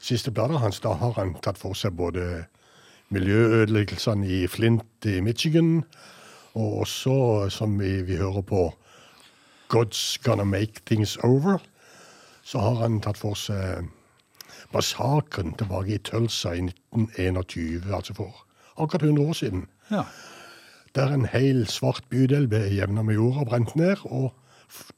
[0.00, 2.46] Siste bladet hans, da har han tatt for seg både
[3.12, 5.82] miljøødeleggelsene i Flint i Michigan,
[6.54, 8.62] og også, som vi, vi hører på,
[9.70, 11.58] God's Gonna Make Things Over,
[12.42, 13.90] så har han tatt for seg
[14.74, 18.44] massakren tilbake i Tulsa i 1921, altså for
[18.76, 19.66] akkurat 100 år siden.
[19.90, 20.04] Ja.
[20.94, 24.32] Der en hel svart bydel ble jevna med jorda og brent ned, og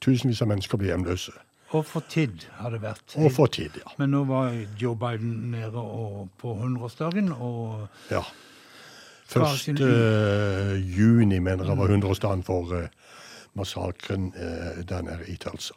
[0.01, 1.33] tusenvis av mennesker ble hjemløse.
[1.73, 3.15] Og for tid har det vært.
[3.17, 3.93] Og for tid, ja.
[3.97, 8.21] Men nå var Joe Biden nede og, på 100-årsdagen, og ja.
[9.25, 9.59] Fra 1.
[9.59, 12.85] sin- eh, juni, mener jeg, var 100-årsdagen for uh,
[13.57, 15.73] massakren uh, der nede i Tulsa.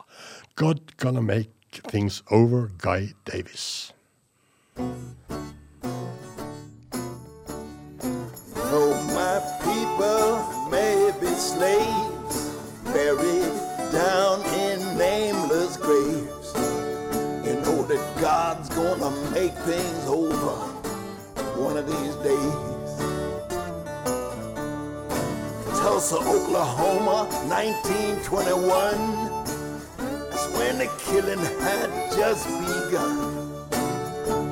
[0.56, 1.52] God gonna make
[1.88, 3.94] things over, Guy Davis.
[11.36, 12.50] Slaves,
[12.84, 13.52] buried
[13.92, 16.52] down in nameless graves,
[17.46, 20.54] you know that God's gonna make things over
[21.60, 22.76] one of these days.
[25.78, 29.46] Tulsa, Oklahoma, 1921.
[30.30, 33.16] That's when the killing had just begun.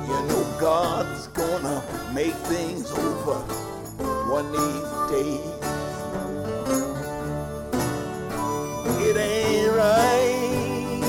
[0.07, 1.83] You know God's gonna
[2.13, 3.39] make things over
[4.31, 5.64] one of these days.
[9.07, 11.01] It ain't right,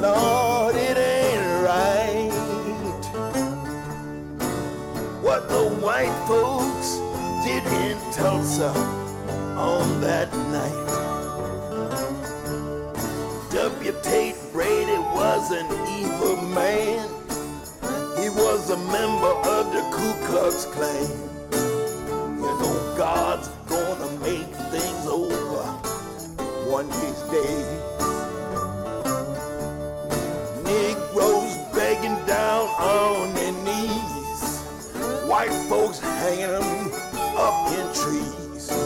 [0.00, 2.32] Lord, it ain't right.
[5.20, 6.96] What the white folks
[7.44, 8.70] did in Tulsa
[9.58, 10.82] on that night.
[13.52, 13.92] W.
[14.02, 15.66] Tate Brady was an
[16.00, 17.08] evil man.
[18.22, 21.10] He was a member of the Ku Klux Klan.
[22.40, 25.51] You know God's gonna make things over
[26.72, 27.66] one these days.
[30.64, 34.42] Negroes begging down on their knees.
[35.28, 36.90] White folks hanging them
[37.36, 38.70] up in trees.
[38.70, 38.78] You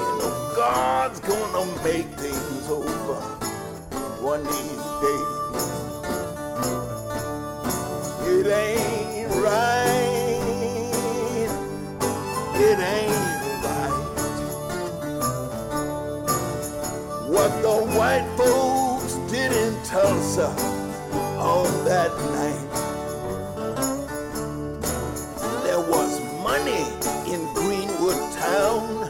[0.00, 3.20] oh, know God's gonna make things over
[4.20, 5.34] one these days.
[8.26, 9.84] It ain't right.
[12.56, 13.23] It ain't
[17.96, 22.70] white folks did in Tulsa uh, on that night.
[25.64, 26.84] There was money
[27.32, 29.08] in Greenwood town.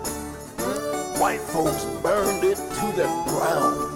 [1.19, 3.91] White folks burned it to the ground.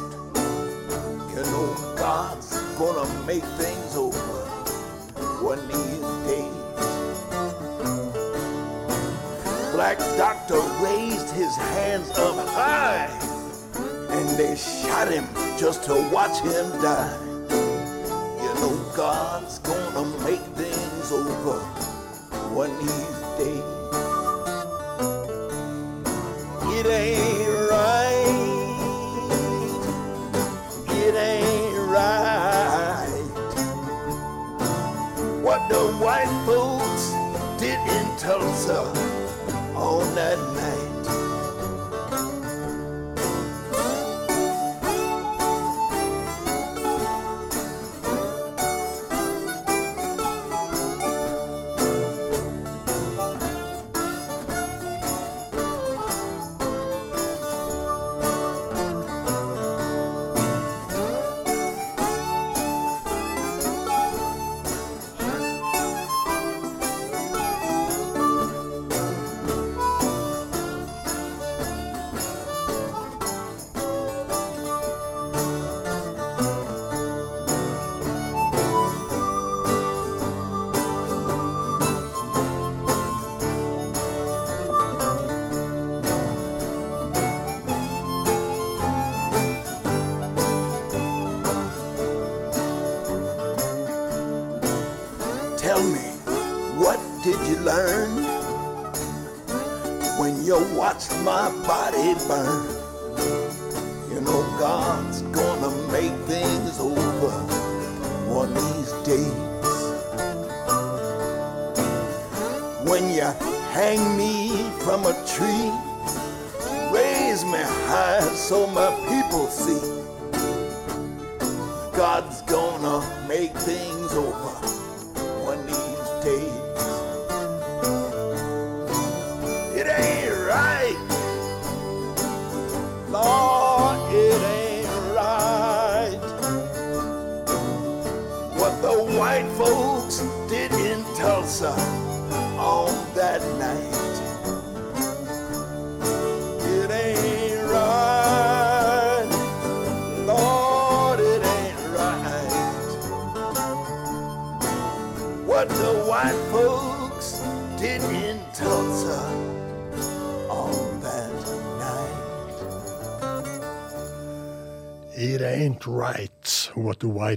[1.30, 4.18] You know God's gonna make things over
[5.42, 6.58] one of these days.
[9.72, 13.06] Black doctor raised his hands up high,
[14.28, 15.26] and they shot him
[15.58, 17.16] just to watch him die.
[18.42, 21.58] You know God's gonna make things over
[22.54, 23.77] one of these days.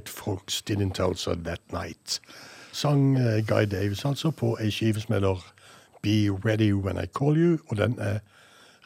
[0.02, 2.20] White folks Didn't Tell So that night.
[2.72, 5.44] Sang eh, Guy Davis altså på ei skive som heter
[6.02, 8.20] Be Ready When I Call You, og den er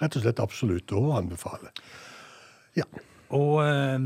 [0.02, 1.72] rett og slett absolutt å anbefale.
[2.76, 2.84] Ja.
[3.34, 3.98] Og eh,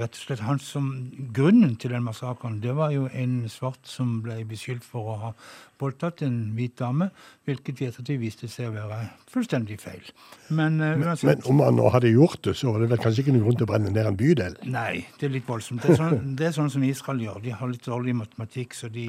[0.00, 0.88] rett og slett han som
[1.34, 5.32] Grunnen til den massakren, det var jo en svart som ble beskyldt for å ha
[5.80, 7.08] voldtatt en hvit dame,
[7.48, 8.98] hvilket i ettertid viste seg å være
[9.30, 10.10] fullstendig feil.
[10.48, 13.24] Men eh, men, Men om han nå hadde gjort det, så var det vel kanskje
[13.24, 14.58] ikke noen grunn til å brenne ned en bydel?
[14.66, 15.84] Nei, det er litt voldsomt.
[15.84, 17.40] Det er, sånn, det er sånn som Israel gjør.
[17.46, 19.08] De har litt dårlig matematikk, så de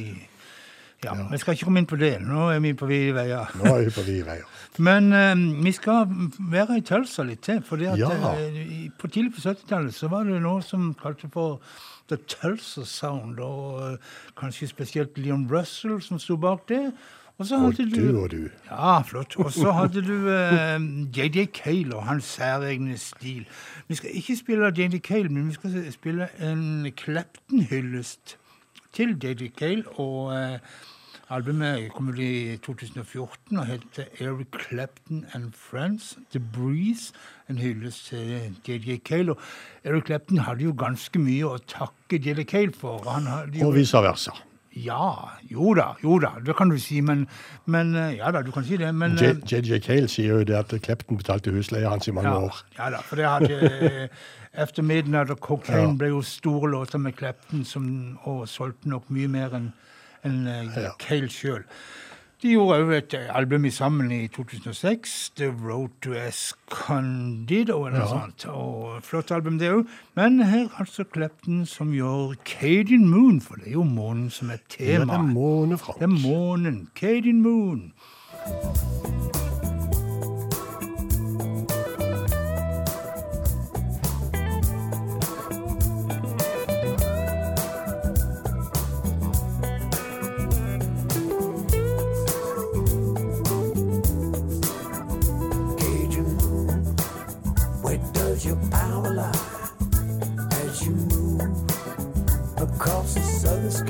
[1.04, 2.12] Ja, jeg skal ikke komme inn på det.
[2.22, 3.50] Nå er vi på vide veier.
[3.58, 4.44] Nå er vi på vide veier.
[4.88, 6.06] Men eh, vi skal
[6.52, 7.62] være i Tulsa litt til.
[7.66, 7.96] For Ja.
[9.00, 11.58] på tidlig på 70-tallet så var det noe som kalte for
[12.12, 13.40] The Tulsa Sound.
[13.40, 16.92] Og uh, kanskje spesielt Leon Russell som sto bak det.
[17.42, 18.50] Og så Og hadde du og du.
[18.70, 19.34] ja, flott.
[19.42, 20.78] Og så hadde du eh,
[21.18, 23.48] JJ Cale og hans særegne stil.
[23.88, 28.38] Vi skal ikke spille JJ Cale, men vi skal spille en Clepton-hyllest
[28.94, 29.84] til JJ Cale.
[29.98, 30.60] Og eh,
[31.32, 36.18] albumet kom ut i 2014 og heter Eric Clapton and Friends.
[36.32, 37.14] The Breeze.
[37.50, 39.32] En hyllest til JJ Cale.
[39.32, 39.38] Og
[39.84, 43.04] Eric Clapton hadde jo ganske mye å takke JJ Cale for.
[43.56, 44.32] Jo Og vice versa.
[44.76, 45.08] ja,
[45.52, 47.26] jo da, jo da, det kan du si, men,
[47.66, 50.56] men eh, Ja da, du kan si det, men eh, JJ Cale sier jo det
[50.56, 52.62] at Clapton betalte husleia hans i mange ja, år.
[52.78, 54.08] ja da, for det hadde
[54.54, 55.96] Efter Midnight og Cocaine Ja.
[56.00, 59.72] ble jo store låter med Clapton som, og solgte nok mye mer enn
[60.26, 60.92] enn, eh, Ja.
[61.00, 61.64] Cale sjøl.
[62.42, 68.08] De gjorde òg et eh, album sammen i 2006, The Road to Escondido, eller noe
[68.08, 68.08] Ja.
[68.08, 68.46] sånt.
[68.50, 69.88] Og Flott album, det òg.
[70.16, 74.58] Men her altså Clepton som gjør Cadian Moon, for det er jo månen som er
[74.80, 76.00] Ja, det er månen, Frank.
[76.00, 76.88] Det er månen.
[76.96, 77.94] Cadian Moon.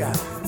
[0.02, 0.41] Yeah.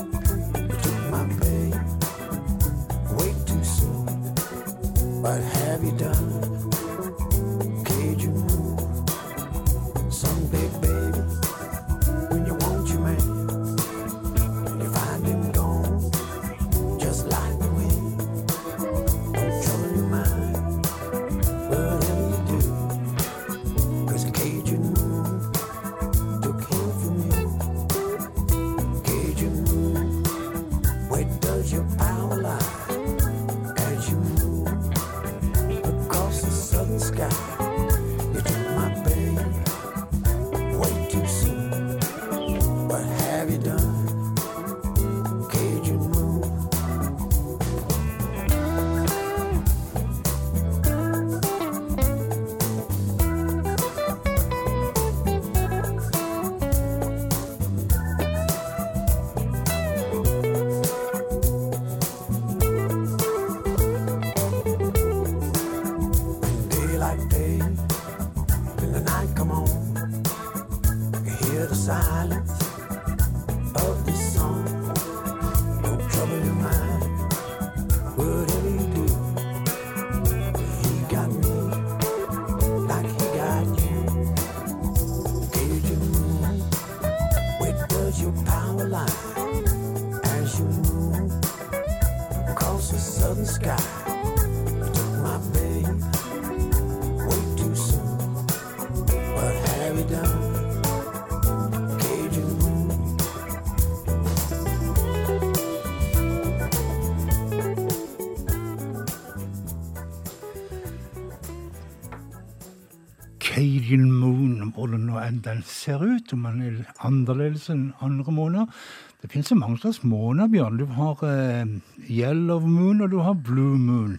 [115.84, 118.86] Ser ut, om den er annerledes enn andre måneder.
[119.24, 120.80] Det finnes så mange slags måneder, Bjørn.
[120.82, 121.76] Du har eh,
[122.10, 124.18] yellow moon, og du har blue moon.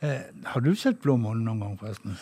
[0.00, 2.14] Eh, har du sett blå måne noen gang, forresten?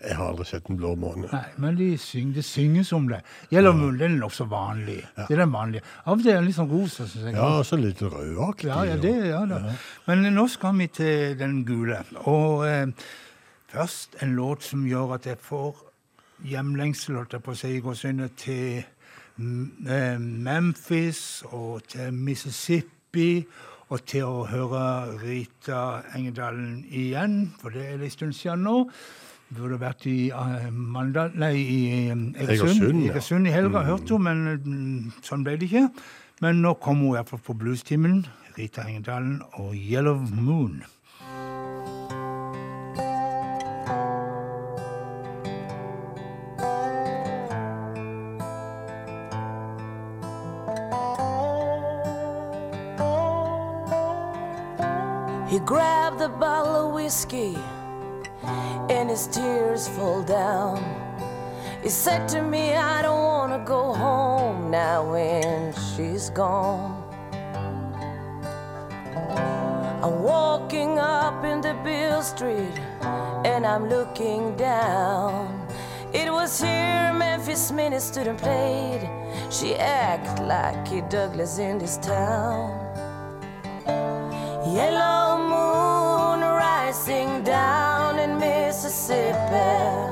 [0.00, 1.28] Jeg har aldri sett en blå måne.
[1.28, 3.18] Nei, men det syng, det synges om det.
[3.52, 5.02] Yellow Moon den er nokså vanlig.
[5.18, 5.84] Det er den vanlige.
[6.06, 7.34] Av og til er den litt sånn rosa, Synes jeg.
[7.36, 8.70] Ja, så litt rødaktig.
[8.70, 9.74] Ja, ja, det, ja da.
[10.08, 12.00] Men nå skal vi til den gule.
[12.24, 13.10] Og eh,
[13.74, 15.84] først en låt som gjør at jeg får
[16.46, 18.82] hjemlengsel, holdt jeg på å si, i gåseøyne, til
[19.36, 23.44] mm, eh, Memphis og til Mississippi.
[23.90, 24.82] Og til å høre
[25.18, 25.80] Rita
[26.14, 28.84] Engedalen igjen, for det er en stund siden nå.
[29.50, 32.12] Burde vært i eh, Mandal, nei, i eh,
[32.44, 33.02] Egersund.
[33.08, 33.50] Egersund, ja.
[33.50, 35.88] I helga, hørte hun, men mm, sånn ble det ikke.
[36.40, 38.22] Men nå kommer hun iallfall på bluestimen.
[38.54, 40.84] Rita Engedalen og Yellow Moon.
[57.10, 57.58] Whiskey
[58.88, 60.78] and his tears fall down.
[61.82, 67.02] He said to me, I don't want to go home now when she's gone.
[70.04, 72.78] I'm walking up in the Bill Street
[73.44, 75.66] and I'm looking down.
[76.12, 79.02] It was here Memphis Minnie stood and played.
[79.50, 82.70] She act like a Douglas in this town.
[84.76, 85.49] Yellow
[87.42, 90.09] down in Mississippi.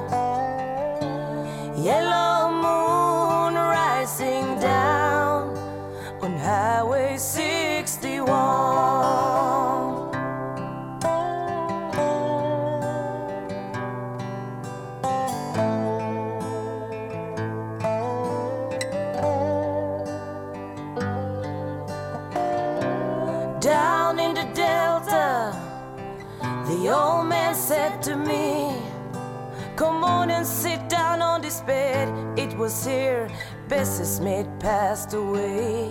[34.20, 35.88] Bessie passed away.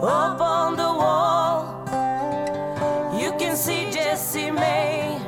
[0.00, 1.84] Up on the wall,
[3.20, 5.20] you can see Jessie May.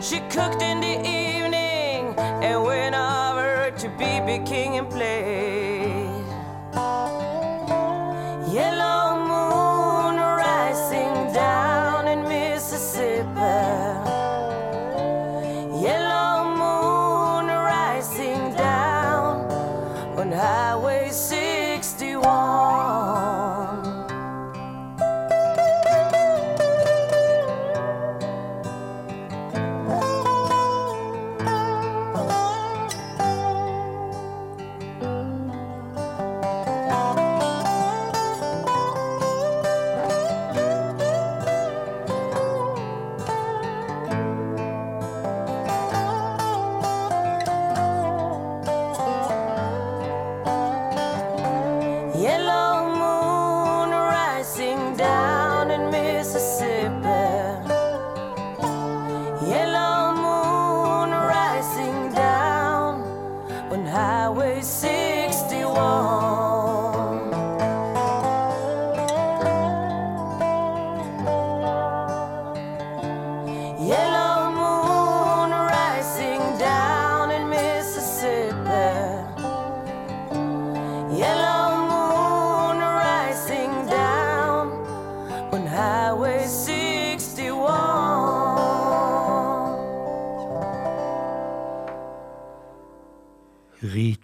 [0.00, 5.49] She cooked in the evening and went over to BB King and played.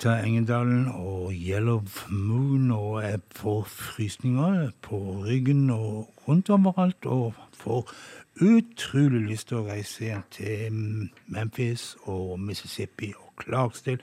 [0.06, 1.80] Rita Engedalen og Yellow
[2.10, 7.90] Moon, og jeg får frysninger på ryggen og rundt overalt, og får
[8.38, 10.78] utrolig lyst til å reise igjen til
[11.26, 13.98] Memphis og Mississippi og Clarksdale.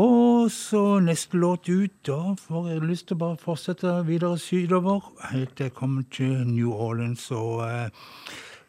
[0.00, 5.04] Og så neste låt ut, da får jeg lyst til å bare fortsette videre sydover,
[5.34, 7.92] helt til jeg kommer til New Orleans, og eh,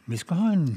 [0.03, 0.69] vi skal ha en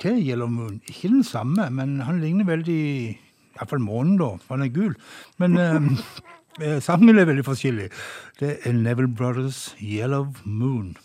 [0.00, 0.80] til Yellow Moon.
[0.88, 3.27] Ikke den samme, men han ligner veldig
[3.58, 4.94] Iallfall månen, da, for han er gul.
[5.42, 5.90] Men eh,
[6.62, 7.90] eh, sangen er veldig forskjellig.
[8.40, 10.96] Det er Neville Brothers' Yellow Moon.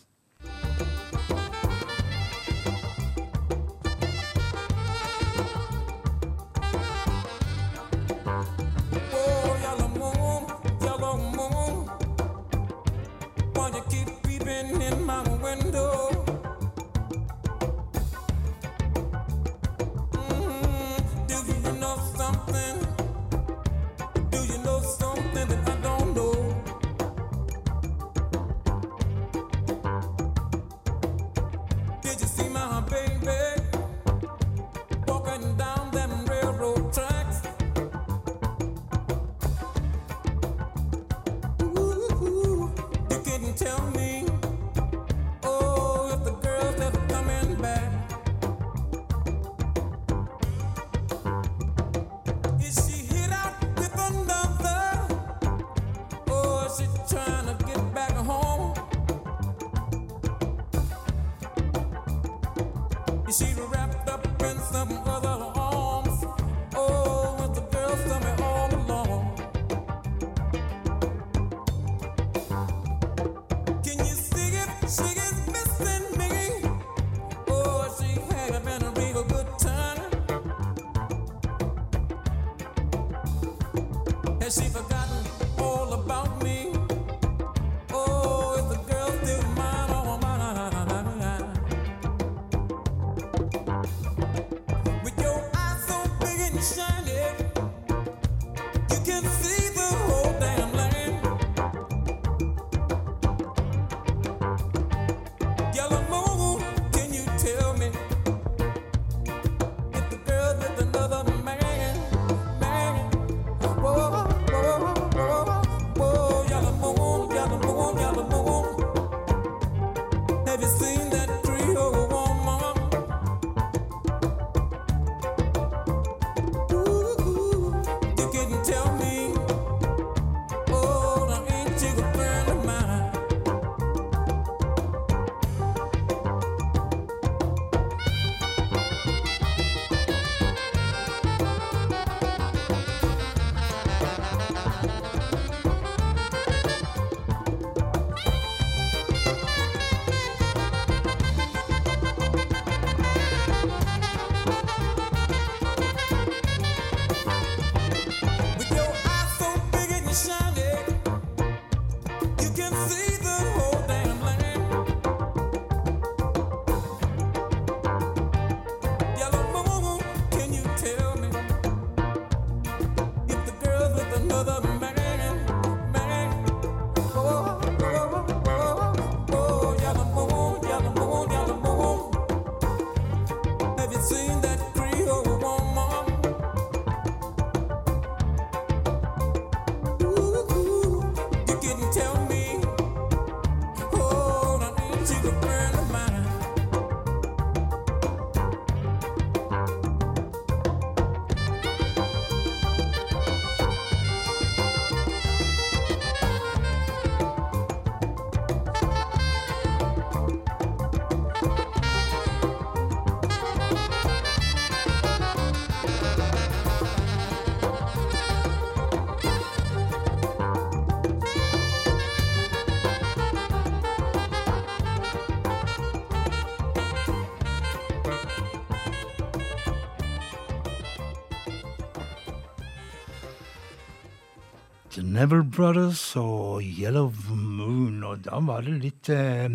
[234.94, 238.03] The Neville Brothers og Yellow Moon.
[238.06, 239.49] Og da var det litt eh,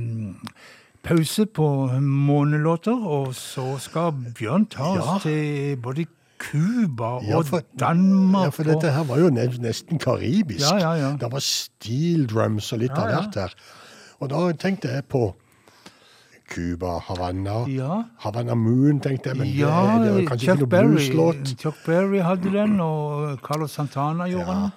[1.06, 1.69] pause på
[2.02, 5.19] månelåter, og så skal Bjørn ta oss Ja.
[5.23, 6.06] til både
[6.39, 8.44] Cuba Ja, og for- Danmark.
[8.44, 10.60] Ja, for dette her var jo nesten karibisk.
[10.66, 11.16] Ja, ja, ja.
[11.19, 13.55] Det var steel drums og litt Ja, av hvert her.
[14.20, 15.35] Og da tenkte jeg på
[16.48, 17.66] Cuba, Havanna.
[17.69, 18.02] Ja.
[18.24, 21.59] Havana Moon, tenkte jeg, men ja, det, det var kanskje Chuck ikke noe Berry, blueslåt.
[21.60, 24.60] Chuck Berry hadde den, og Carlos Santana gjorde Ja.
[24.62, 24.73] den.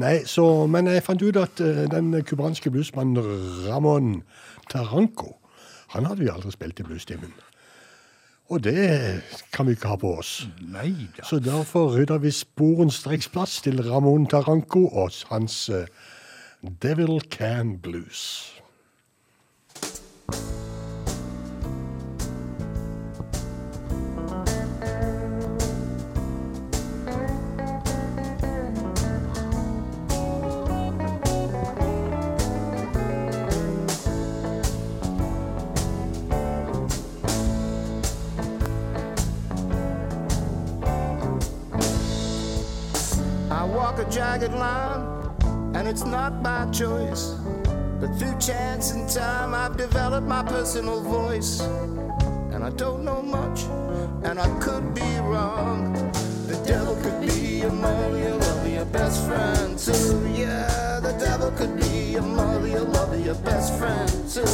[0.00, 3.18] Nei, så, men jeg fant ut at eh, den cubanske bluesmannen
[3.66, 4.22] Ramón
[4.70, 5.36] Taranco,
[5.94, 7.32] han hadde vi aldri spilt i bluestimen.
[8.48, 9.22] Og det
[9.52, 10.46] kan vi ikke ha på oss.
[10.62, 11.24] Nei da.
[11.26, 15.86] Så derfor rydder vi sporenstreksplass til Ramón Taranco og hans eh,
[16.82, 18.52] Devil Can Blues.
[20.32, 20.65] I
[43.96, 47.34] walk a jagged line, and it's not by choice.
[48.00, 51.60] But through chance and time, I've developed my personal voice.
[52.52, 53.64] And I don't know much,
[54.24, 55.92] and I could be wrong.
[56.46, 60.30] The devil could be your mother, your lover, your best friend, too.
[60.34, 64.46] Yeah, the devil could be your mother, your lover, your best friend, too.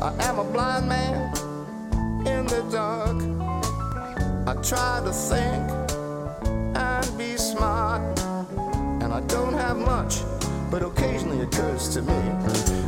[0.00, 1.36] I am a blind man
[2.26, 3.16] in the dark.
[4.46, 5.83] I try to think
[7.64, 8.18] and.
[9.02, 10.20] And I don't have much,
[10.70, 12.20] but occasionally occurs to me.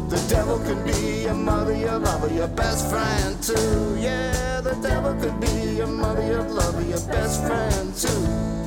[0.08, 3.96] The devil could be your mother, your lover, your best friend too.
[3.98, 8.65] Yeah, the devil could be your mother, your lover, your best friend too.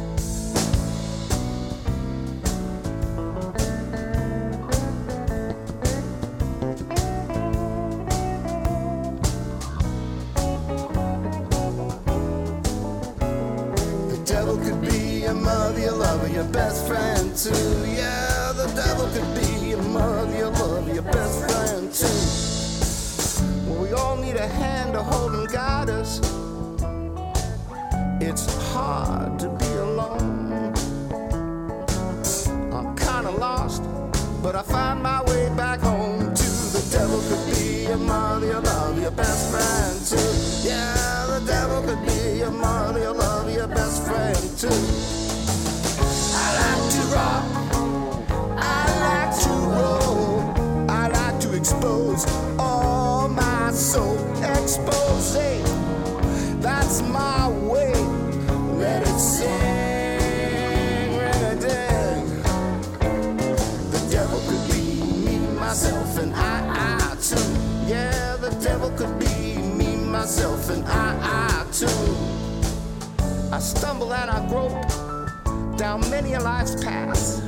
[75.90, 77.42] Down many a life's path.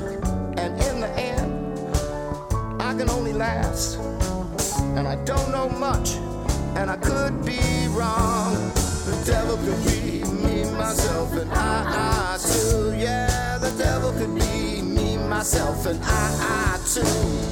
[0.57, 3.99] And in the end, I can only last.
[4.97, 6.15] And I don't know much,
[6.76, 8.55] and I could be wrong.
[9.09, 12.95] The devil could be me, myself, and I, I too.
[12.97, 17.51] Yeah, the devil could be me, myself, and I, I too.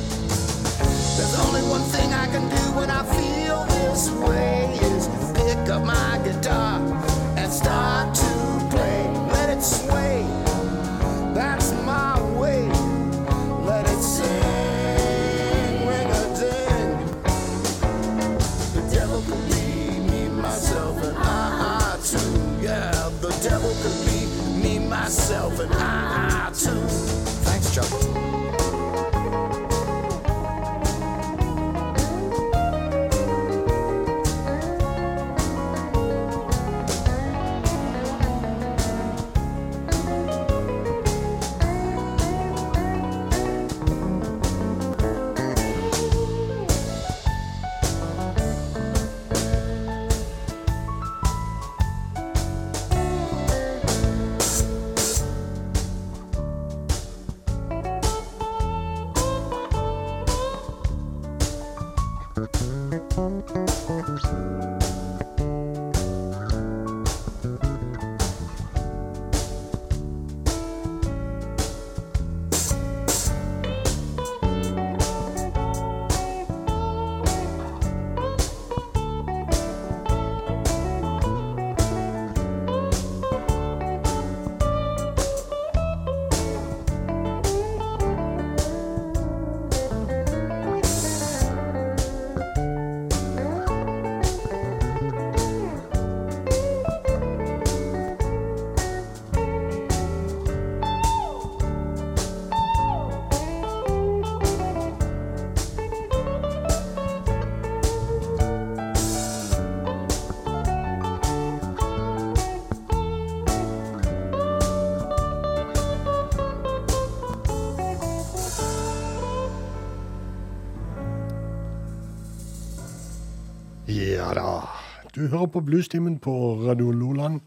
[125.19, 126.31] Du hører på Bluestimen på
[126.63, 127.41] Radio Loland.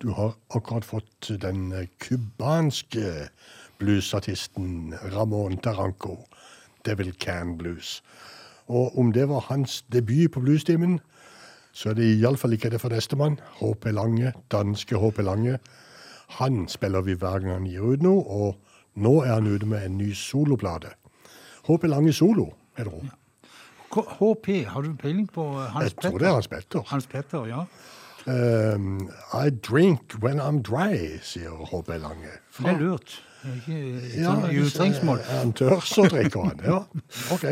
[0.00, 1.66] Du har akkurat fått den
[2.00, 3.28] cubanske
[3.78, 6.16] bluesartisten Ramón Taranco,
[6.86, 7.98] Devil Can Blues.
[8.68, 11.00] Og om det var hans debut på Bluestimen,
[11.76, 13.36] så er det iallfall ikke det for nestemann.
[13.60, 15.58] HP Lange, danske HP Lange.
[16.40, 18.56] Han spiller vi hver gang han gir ut noe, og
[18.96, 20.94] nå er han ute med en ny soloplate.
[21.68, 22.96] HP Lange Solo, er det.
[23.04, 23.23] K-
[24.02, 26.02] HP, har du peiling på Hans Petter?
[26.02, 26.82] Jeg tror det er Hans Petter.
[26.86, 27.64] Hans Petter, ja.
[28.26, 32.32] Um, I drink when I'm dry, sier HP Lange.
[32.58, 33.22] Det er lurt.
[33.44, 33.80] Er Ikke
[34.16, 36.62] Ja, sånn hvis er han tør, så drikker han.
[36.64, 36.78] Ja,
[37.34, 37.44] OK.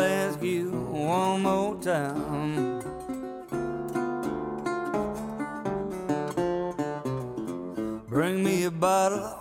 [0.00, 2.80] Ask you one more time.
[8.08, 9.36] Bring me a bottle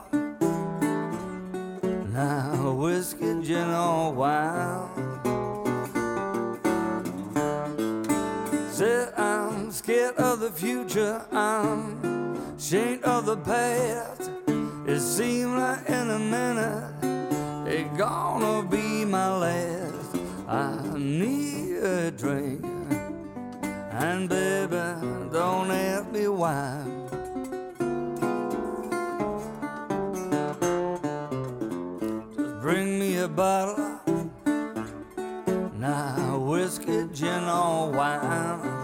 [2.13, 4.89] now, whiskey, gin, or wine.
[8.71, 14.31] Said I'm scared of the future, I'm ashamed of the past.
[14.87, 16.93] It seems like in a minute
[17.67, 19.88] it's gonna be my last.
[20.51, 22.65] I need a drink,
[23.91, 24.81] and baby,
[25.31, 26.83] don't ask me why.
[32.35, 34.01] Just bring me a bottle,
[35.77, 38.78] now whiskey, gin, or wine.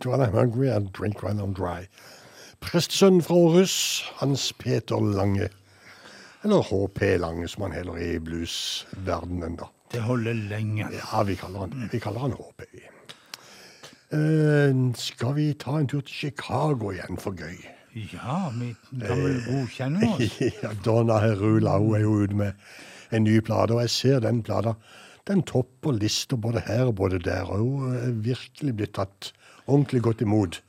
[0.00, 1.88] eat when I'm hungry and drink when I'm dry.
[2.60, 5.48] Prestesønnen fra Århus, Hans Peter Lange.
[6.44, 9.68] Eller HP Lange, som han heller er i bluesverdenen, da.
[9.92, 10.86] Det holder lenge.
[10.92, 12.62] Ja, vi kaller han, vi kaller han HP.
[14.12, 17.58] Uh, eh, skal vi ta en tur til Chicago igjen, for gøy?
[17.94, 20.38] Ja, vi kan vel eh, godkjenne oss?
[20.62, 22.52] ja, Donna Herula hun er jo ute med
[23.10, 24.76] en ny plate, og jeg ser den plata.
[25.28, 27.50] Den topper lista både her og både der.
[27.50, 29.32] Og hun er virkelig blitt tatt
[29.70, 30.62] ordentlig godt imot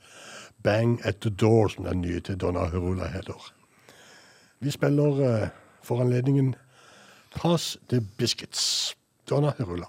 [0.62, 3.52] Bang at the Door, som den nye til Donna Herula heter.
[4.60, 5.48] Vi spiller eh,
[5.82, 6.54] for anledningen
[7.34, 8.96] Pass the Biscuits.
[9.30, 9.86] Donna Hurula.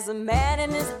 [0.00, 0.99] As a man in his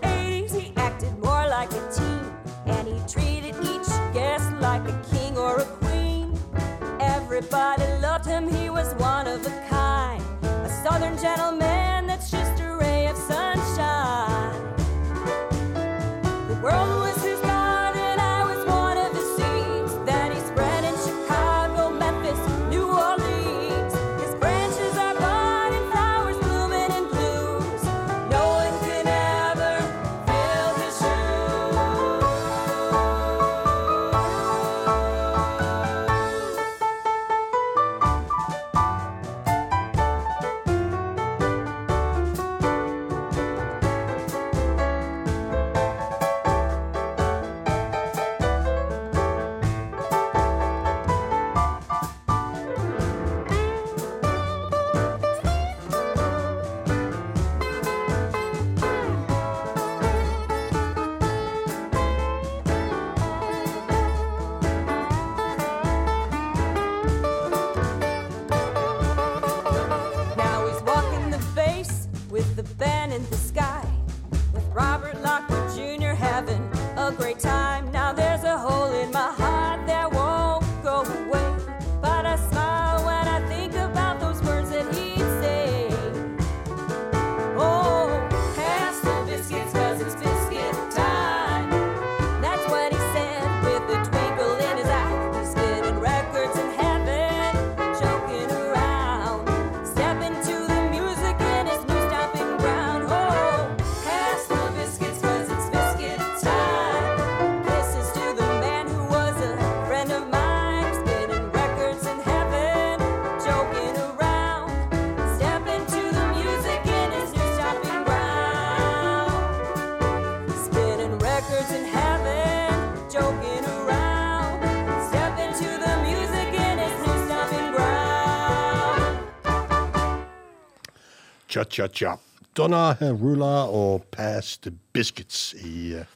[131.50, 132.14] Cha-cha-cha.
[132.56, 136.06] Donna Rula og Pass the Biscuits i eh,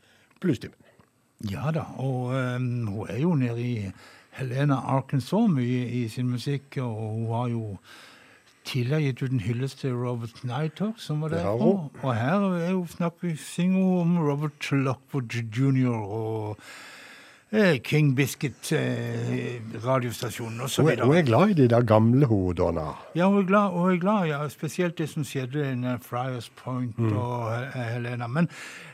[0.40, 0.78] bluestimen.
[1.50, 3.90] Ja da, og um, hun er jo nede i
[4.38, 7.62] Helena Arkansas mye i sin musikk, og hun har jo
[8.64, 11.90] tidligere gitt ut en hyllest til Robert Nighthawk, som var der hun.
[12.02, 15.90] Og her er jo snakk, synger hun om Robert Lockwood jr.
[15.98, 16.58] og
[17.84, 22.94] King Biscuit eh, og så Hun, er- er glad i de der gamle, hodene.
[23.14, 26.98] Ja, hun er glad, hun er glad ja, spesielt det som skjedde i Friars Point
[26.98, 27.16] Mm.
[27.16, 28.26] og eh, Helena.
[28.26, 28.48] Men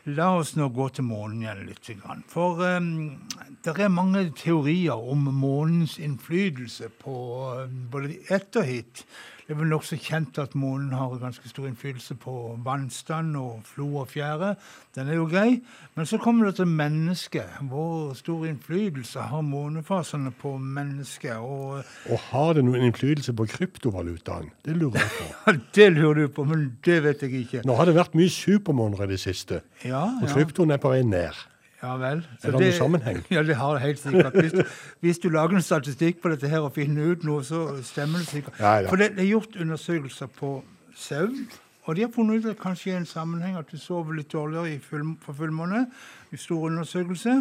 [0.07, 1.91] la oss nå gå til månen igjen litt.
[2.29, 3.17] For um,
[3.65, 7.17] det er mange teorier om månens innflytelse på
[7.63, 9.05] eh, både etter hit.
[9.51, 12.33] Det er vel nokså kjent at månen har ganske stor innflytelse på
[12.63, 14.53] vannstand og flo og fjære.
[14.95, 15.57] Den er jo grei.
[15.97, 17.57] Men så kommer det til mennesket.
[17.67, 21.35] Hvor stor innflytelse har månefasene på mennesket?
[21.43, 21.83] Og
[22.13, 24.53] Og har det noen innflytelse på kryptovalutaen?
[24.63, 25.27] Det lurer jeg på.
[25.51, 27.67] Ja, det lurer du på, men det vet jeg ikke.
[27.67, 30.35] Nå har det vært mye supermåneder i det siste, Ja, og ja.
[30.37, 31.35] kryptoen er på vei ned.
[31.83, 32.21] Ja vel.
[32.43, 33.23] Så Er det noen sammenheng?
[33.33, 34.35] Ja, det har det helt sikkert.
[34.37, 34.63] Hvis du,
[35.01, 38.29] hvis du lager en statistikk på dette her og finner ut noe, så stemmer det
[38.29, 38.61] sikkert.
[38.61, 38.75] Ja.
[38.91, 40.59] For det, det er gjort undersøkelser på
[41.01, 41.47] søvn,
[41.89, 44.29] og de har funnet ut at det kanskje er en sammenheng at du sover litt
[44.31, 45.87] dårligere i full, på fullmåne.
[46.31, 47.33] I stor undersøkelse.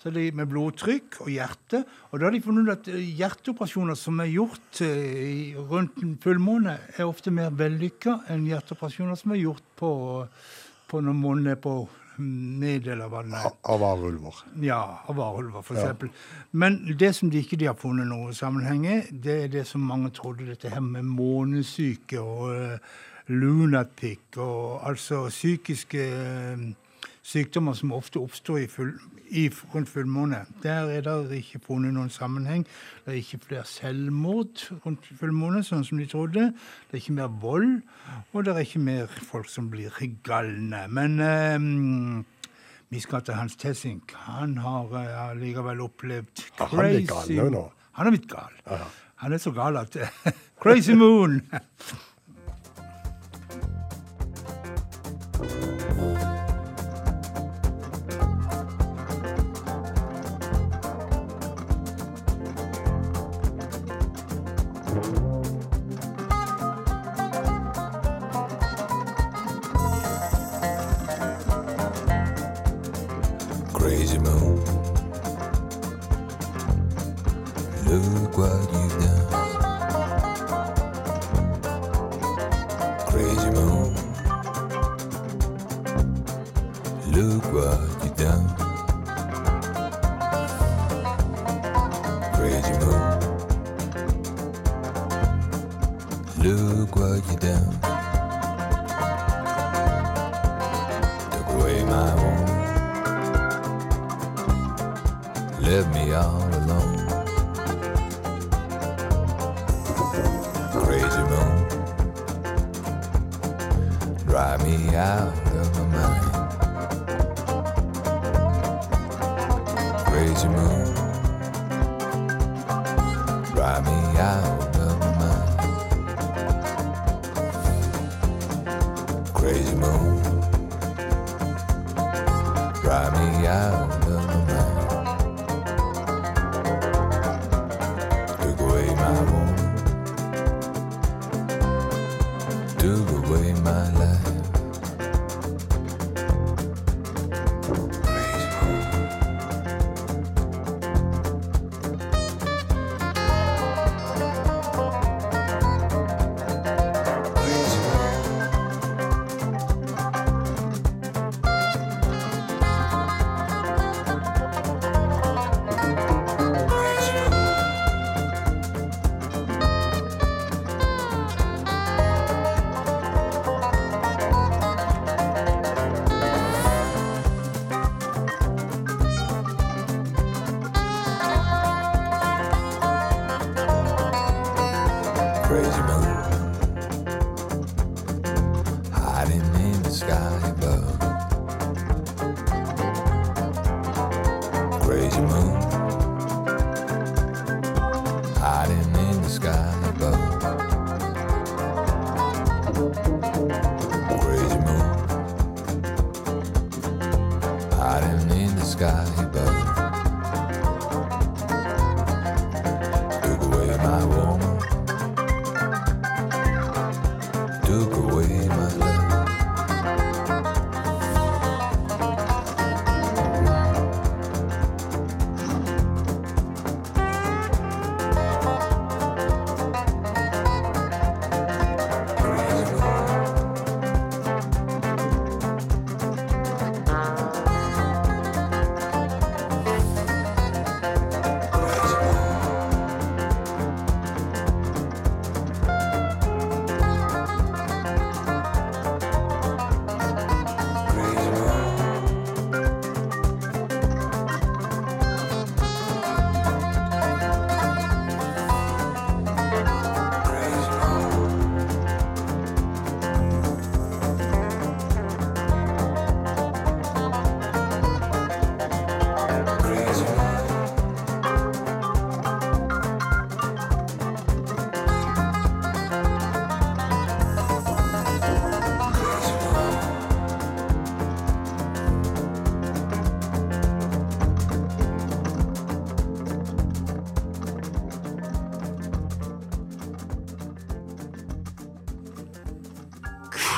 [0.00, 1.82] Så er det med blodtrykk og hjerte.
[2.12, 5.98] Og da har de funnet ut at eh, hjerteoperasjoner som er gjort eh, i- rundt
[6.06, 9.90] en fullmåne, er ofte mer vellykka enn hjerteoperasjoner som er gjort på,
[10.88, 11.74] på når månen er på
[12.18, 13.50] mm, av er.
[13.62, 14.40] Av varulver.
[14.62, 15.94] Ja, av varulver, for Ja.
[16.50, 19.80] Men det som de ikke de har funnet noe sammenheng i, det er det som
[19.80, 26.68] mange trodde, dette her med månesyke og uh, lunatic, og altså psykiske eh,
[27.28, 28.94] sykdommer som ofte oppstår i full,
[29.28, 30.44] i, rundt fullmåne.
[30.62, 32.64] Der er det ikke funnet noen sammenheng.
[33.04, 36.48] Det er ikke flere selvmord rundt fullmåne, sånn som de trodde.
[36.88, 37.78] Det er ikke mer vold,
[38.32, 39.92] og det er ikke mer folk som blir
[40.24, 40.86] galne.
[40.88, 42.24] Men eh,
[42.88, 44.14] vi skal til Hans Tessink.
[44.24, 47.66] Han har uh, likevel opplevd Ja, han er gal nå.
[47.98, 48.84] Han er blitt gal.
[49.18, 49.96] Han er så gal at
[50.62, 51.42] Crazy Moon!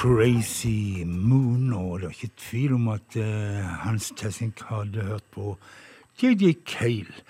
[0.01, 5.59] Crazy Moon, og det er ikke tvil om at uh, Hans Tessink hadde hørt på
[6.23, 7.21] JJ Cale.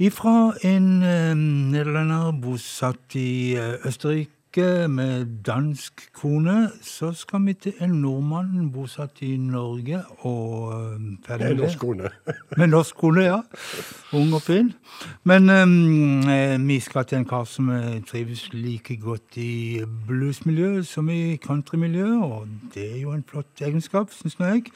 [0.00, 7.74] Ifra en uh, nederlender bosatt i uh, Østerrike med dansk kone, så skal vi til
[7.84, 12.10] en nordmann bosatt i Norge og eh, ferdig Med norsk kone.
[12.58, 13.40] Med norsk kone, ja.
[14.16, 14.72] Ung og fin.
[15.24, 17.68] Men eh, vi skal til en kar som
[18.08, 24.14] trives like godt i bluesmiljø som i countrymiljø, og det er jo en flott egenskap,
[24.16, 24.72] syns nå jeg.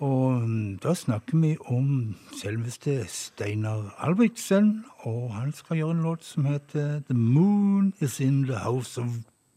[0.00, 6.24] Og mm, da snakker vi om selveste Steinar Albrigtsen, og han skal gjøre en låt
[6.24, 9.06] som heter The Moon Is In The House of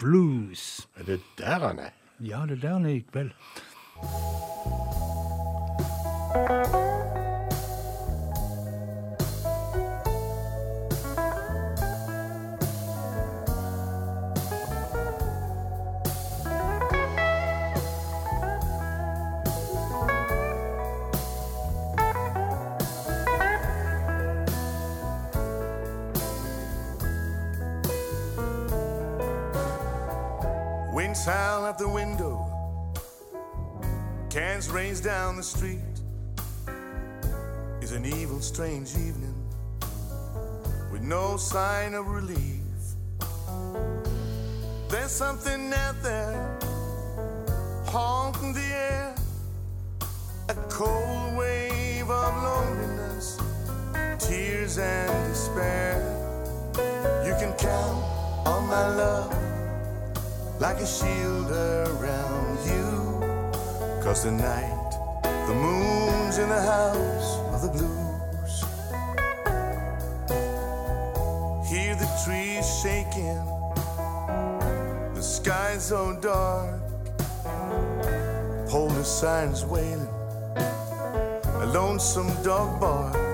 [0.04, 0.88] Blues.
[1.00, 1.90] Er det der han er?
[2.20, 3.32] Ja, det er der han er i kveld.
[31.14, 32.44] Howl at the window,
[34.32, 35.80] cans rains down the street.
[37.82, 39.36] Is an evil, strange evening
[40.92, 42.64] with no sign of relief.
[44.90, 46.60] There's something out there
[47.86, 49.16] haunting the air,
[50.50, 53.40] a cold wave of loneliness,
[54.18, 56.02] tears and despair.
[57.24, 58.04] You can count
[58.48, 59.53] on my love
[60.64, 63.20] like a shield around you.
[64.02, 64.92] Cause tonight
[65.22, 68.56] the moon's in the house of the blues.
[71.70, 73.44] Hear the trees shaking,
[75.14, 76.80] the sky's so dark.
[78.70, 80.08] Police sirens wailing,
[80.56, 83.33] a lonesome dog barks.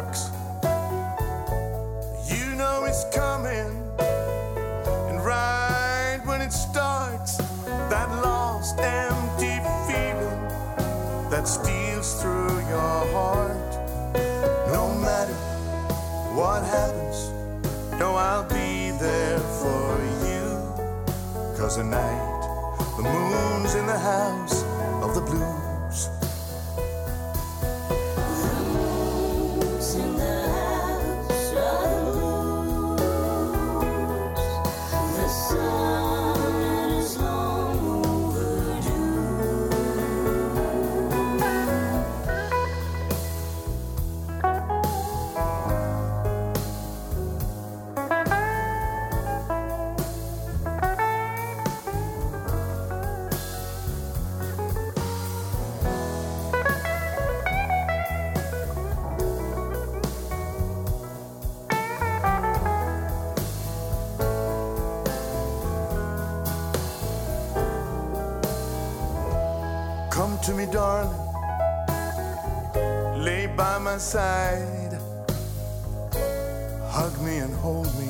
[16.39, 17.31] What happens,
[17.99, 21.57] no, I'll be there for you.
[21.57, 24.63] Cause tonight, the moon's in the house
[25.03, 25.58] of the blues.
[73.99, 74.97] Side.
[76.87, 78.09] Hug me and hold me.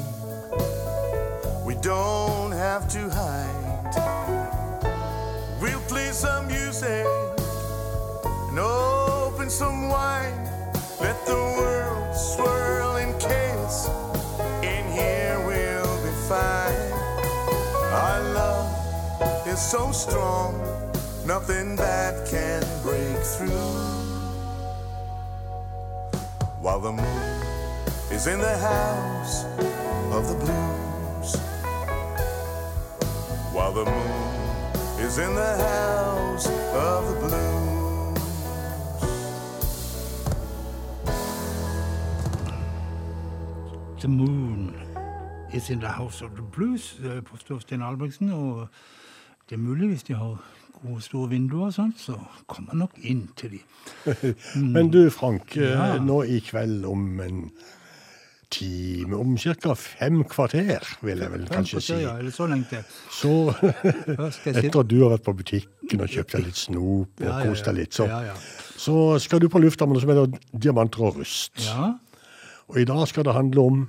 [1.65, 3.95] We don't have to hide.
[5.59, 7.07] We'll play some music
[8.49, 10.47] and open some wine.
[11.01, 13.89] Let the world swirl in chaos.
[14.61, 16.91] In here we'll be fine.
[17.91, 20.53] Our love is so strong,
[21.25, 23.78] nothing bad can break through.
[28.31, 29.43] In the house
[30.17, 31.29] of the blues.
[33.53, 37.59] While the moon is in the house of the blues.
[44.01, 44.73] The Moon
[45.53, 48.31] is in the House of the Blues, eh, påstår Sten Albrigtsen.
[48.31, 48.67] Og
[49.49, 50.37] det er mulig, hvis de har
[50.87, 53.59] gode, store vinduer og sånt, så kommer han nok inn til de.
[54.75, 55.97] Men du, Frank, eh, Ja.
[55.97, 57.51] nå i kveld om en
[58.49, 59.73] time, om ca.
[59.77, 61.97] fem kvarter, vil jeg vel kanskje si.
[62.01, 62.83] Ja, eller så lenge til.
[63.13, 63.33] Så
[64.49, 67.69] etter at du har vært på butikken og kjøpt deg litt snop og Ja, kost
[67.69, 68.35] deg litt, så, Ja, ja.
[68.79, 71.53] så skal du på lufta med noe som heter diamanter og rust.
[71.67, 71.93] Ja,
[72.69, 73.79] Og i dag skal det handle om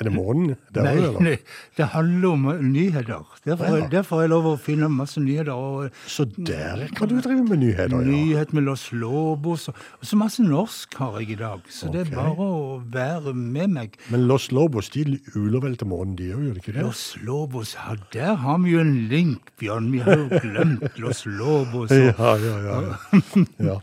[0.00, 0.54] Er det månen?
[0.72, 1.36] Der Nei, eller?
[1.76, 3.26] det handler om eh, nyheter.
[3.44, 3.86] Derfor, Ja.
[3.92, 5.52] derfor får jeg lov å finne masse nyheter.
[5.52, 8.06] Og, Så der kan du drive med nyheter, ja.
[8.08, 9.68] Nyhet med Los Lobos.
[9.68, 11.60] Og, og så masse norsk har jeg i dag.
[11.68, 13.98] Så det er bare å være med meg.
[14.10, 15.04] Men Los Lobos de
[15.36, 16.82] uler vel til månen, de òg, gjør de ikke det?
[16.86, 19.92] Los Lobos, ja, der har vi jo en link, Bjørn.
[19.92, 21.90] Vi har jo glemt Los Lobos.
[21.92, 22.80] Og, Ja, ja, ja.
[22.80, 23.44] ja.
[23.74, 23.78] ja.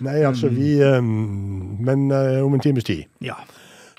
[0.00, 3.04] Nei, altså vi um, Men uh, om en times tid.
[3.22, 3.38] ja.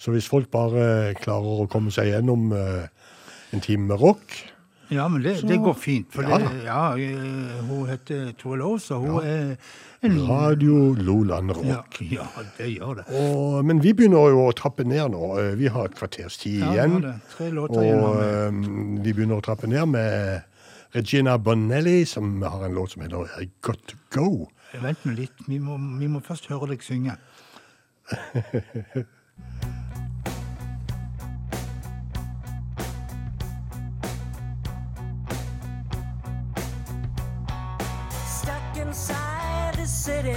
[0.01, 2.87] Så hvis folk bare klarer å komme seg gjennom eh,
[3.53, 4.33] en time med rock
[4.91, 6.07] Ja, men det, det går fint.
[6.11, 9.53] For Ja det, ja, eh, hun heter og hun er
[10.01, 11.99] en Radio Loland Rock.
[12.09, 12.25] ja,
[12.57, 13.05] det gjør det.
[13.21, 15.27] Og, men vi begynner jo å trappe ned nå.
[15.39, 16.97] Eh, Vi har et kvarters tid Ja, igjen.
[17.05, 18.01] det tre låter igjen.
[18.01, 18.49] Og eh,
[19.05, 20.41] vi begynner å trappe ned med
[20.97, 24.49] Regina Bonelli, som har en låt som heter I Got To Go.
[24.81, 27.15] Vent nå litt, vi må, vi må først høre deg synge.
[40.01, 40.33] city,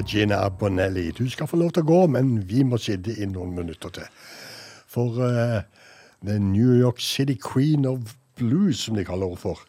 [0.00, 1.10] Regina Bonelli.
[1.10, 4.06] Du skal få lov til å gå, men vi må sitte i noen minutter til.
[4.90, 5.60] For uh,
[6.24, 9.60] The New York City Queen of Blues, som de kaller henne for,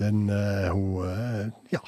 [0.00, 1.82] den uh, hun uh, Ja.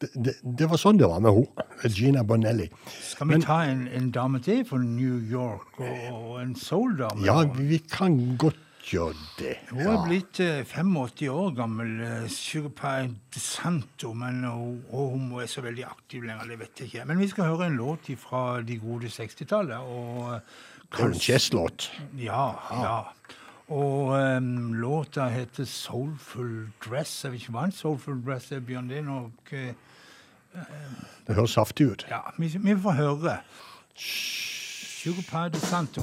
[0.00, 1.66] Det, det, det var sånn det var med henne.
[1.84, 2.66] Regina Bonelli.
[3.04, 7.22] Skal vi ta en, en dame til fra New York, og, og en soul-dame?
[7.28, 8.58] Ja, vi kan godt
[8.90, 9.54] gjøre det.
[9.70, 12.26] Hun er blitt eh, 85 år gammel, eh,
[13.40, 17.06] Santo, men og hun er så veldig aktiv lenger, det vet jeg ikke.
[17.06, 19.78] Men vi skal høre en låt fra de gode 60-tallet.
[19.78, 20.34] og...
[20.34, 20.40] eh,
[20.90, 21.90] Det er en jazzlåt.
[22.18, 22.50] Ja,
[22.82, 22.98] ja.
[23.70, 27.20] Og um, låta heter 'Soulful Dress'.
[27.24, 28.88] Jeg vet ikke hva en soulful dress er, Bjørn.
[28.90, 29.70] Det er nok uh,
[31.26, 32.06] Det høres saftig ut.
[32.10, 33.38] Ja, vi, vi får høre.
[33.94, 36.02] Sugar Pie de Santo.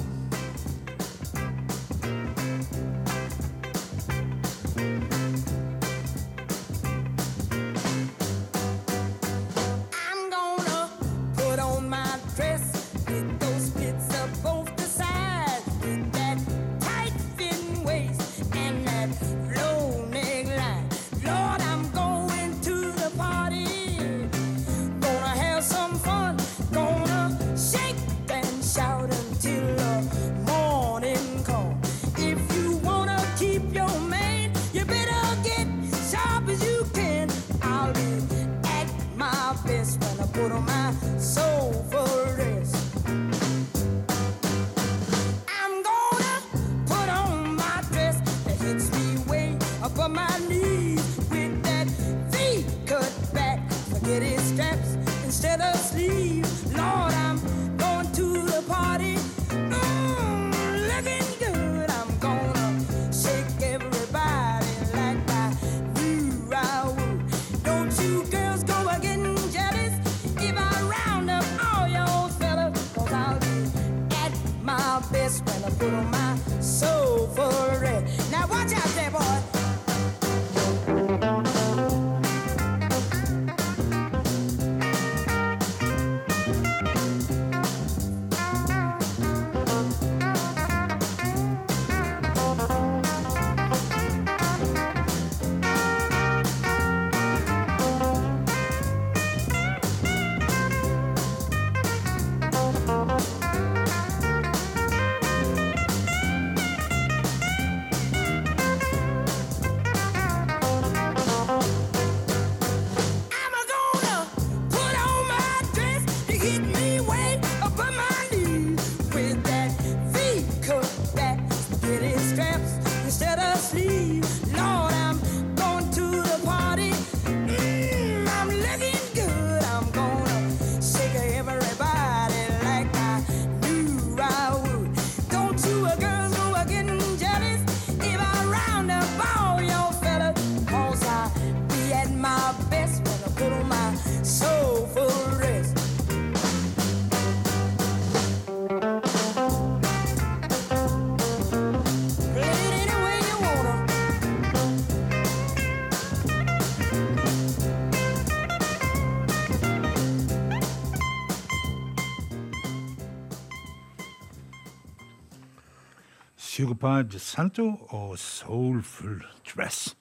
[166.78, 169.96] De Santo og Soulful Dress.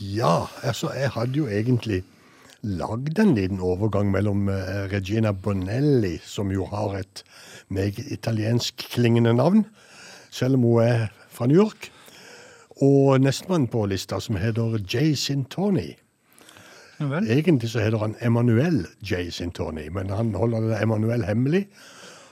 [0.00, 2.02] Ja, altså, jeg hadde jo egentlig
[2.62, 7.24] lagd en liten overgang mellom eh, Regina Bonelli, som jo har et
[7.68, 9.66] meget italiensk klingende navn,
[10.30, 11.90] selv om hun er fra New York,
[12.80, 15.92] og nestemann på lista, som heter Jay Sintoni.
[17.00, 19.28] Egentlig så heter han Emanuel J.
[19.30, 21.66] Sintoni, men han holder det Emanuel hemmelig,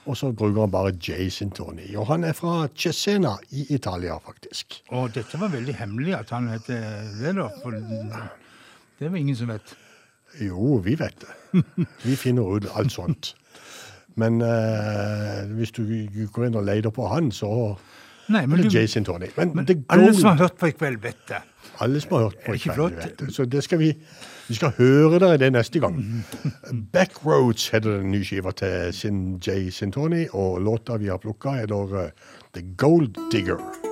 [0.05, 1.91] og så bruker han bare Jason Tony.
[1.95, 4.79] Og han er fra Cesena i Italia, faktisk.
[4.89, 7.47] Og dette var veldig hemmelig at han het det, da.
[7.61, 9.75] For det var ingen som vet.
[10.41, 11.63] Jo, vi vet det.
[12.07, 13.33] Vi finner ut alt sånt.
[14.15, 15.83] Men eh, hvis du
[16.31, 17.49] går inn og leter på han, så
[18.31, 19.27] Nei, men er du- Jason Tony.
[19.37, 21.41] Men, Men alle som har hørt på i kveld, vet det.
[21.83, 23.29] alle som har hørt på Er i kveld, vet det.
[23.35, 23.89] Så det skal vi,
[24.51, 26.01] vi skal høre dere det neste gang.
[26.93, 31.95] Backroads heter den nye skiva til Sin Jay Sintoni, og låta vi har plukka, heter
[32.03, 33.90] eh, The Gold Digger.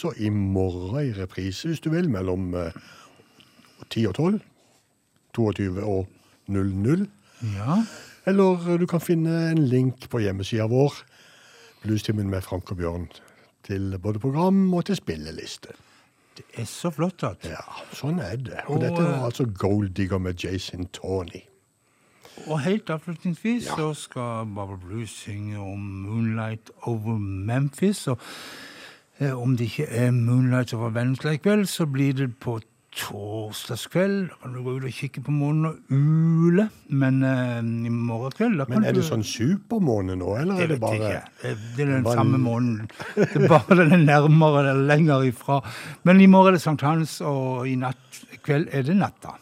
[0.00, 2.72] Også i morgen i reprise, hvis du vil, mellom eh,
[3.90, 4.40] 10 og 12.
[5.34, 6.08] 22 og
[6.48, 7.06] 00.
[7.56, 7.84] Ja.
[8.26, 10.94] Eller eh, du kan finne en link på hjemmesida vår,
[11.82, 13.06] Bluestimen med Frank og Bjørn,
[13.64, 15.76] til både program og til spilleliste.
[16.36, 17.62] Det er så flott at Ja,
[17.92, 18.64] sånn er det.
[18.66, 21.44] Og Og, dette var eh, altså Gold Digger med Jason Tawny.
[22.46, 28.06] Og helt avslutningsvis så skal Barbara Blues synge om Moonlight over Memphis.
[28.08, 28.18] Og
[29.36, 32.58] om det ikke er Moonlight over Vennesla i kveld, så blir det på
[32.96, 34.28] torsdagskveld.
[34.30, 36.64] Da kan du gå ut og kikke på månen og ule.
[36.88, 40.96] Men eh, i morgen kveld Men er det sånn supermåne nå, eller er det bare
[40.98, 41.20] ikke.
[41.42, 42.88] Det, det er den Bare- samme månen.
[43.14, 45.60] Det er bare den er nærmere eller lenger ifra.
[46.08, 49.36] Men i morgen er det sankthans, og i natt, kveld er det natta.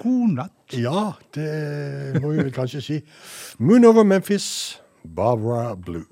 [0.00, 0.50] God natt.
[0.74, 2.96] Ja, det må vi vel kanskje si.
[3.58, 6.06] Moon over Memphis, Barbara Blue.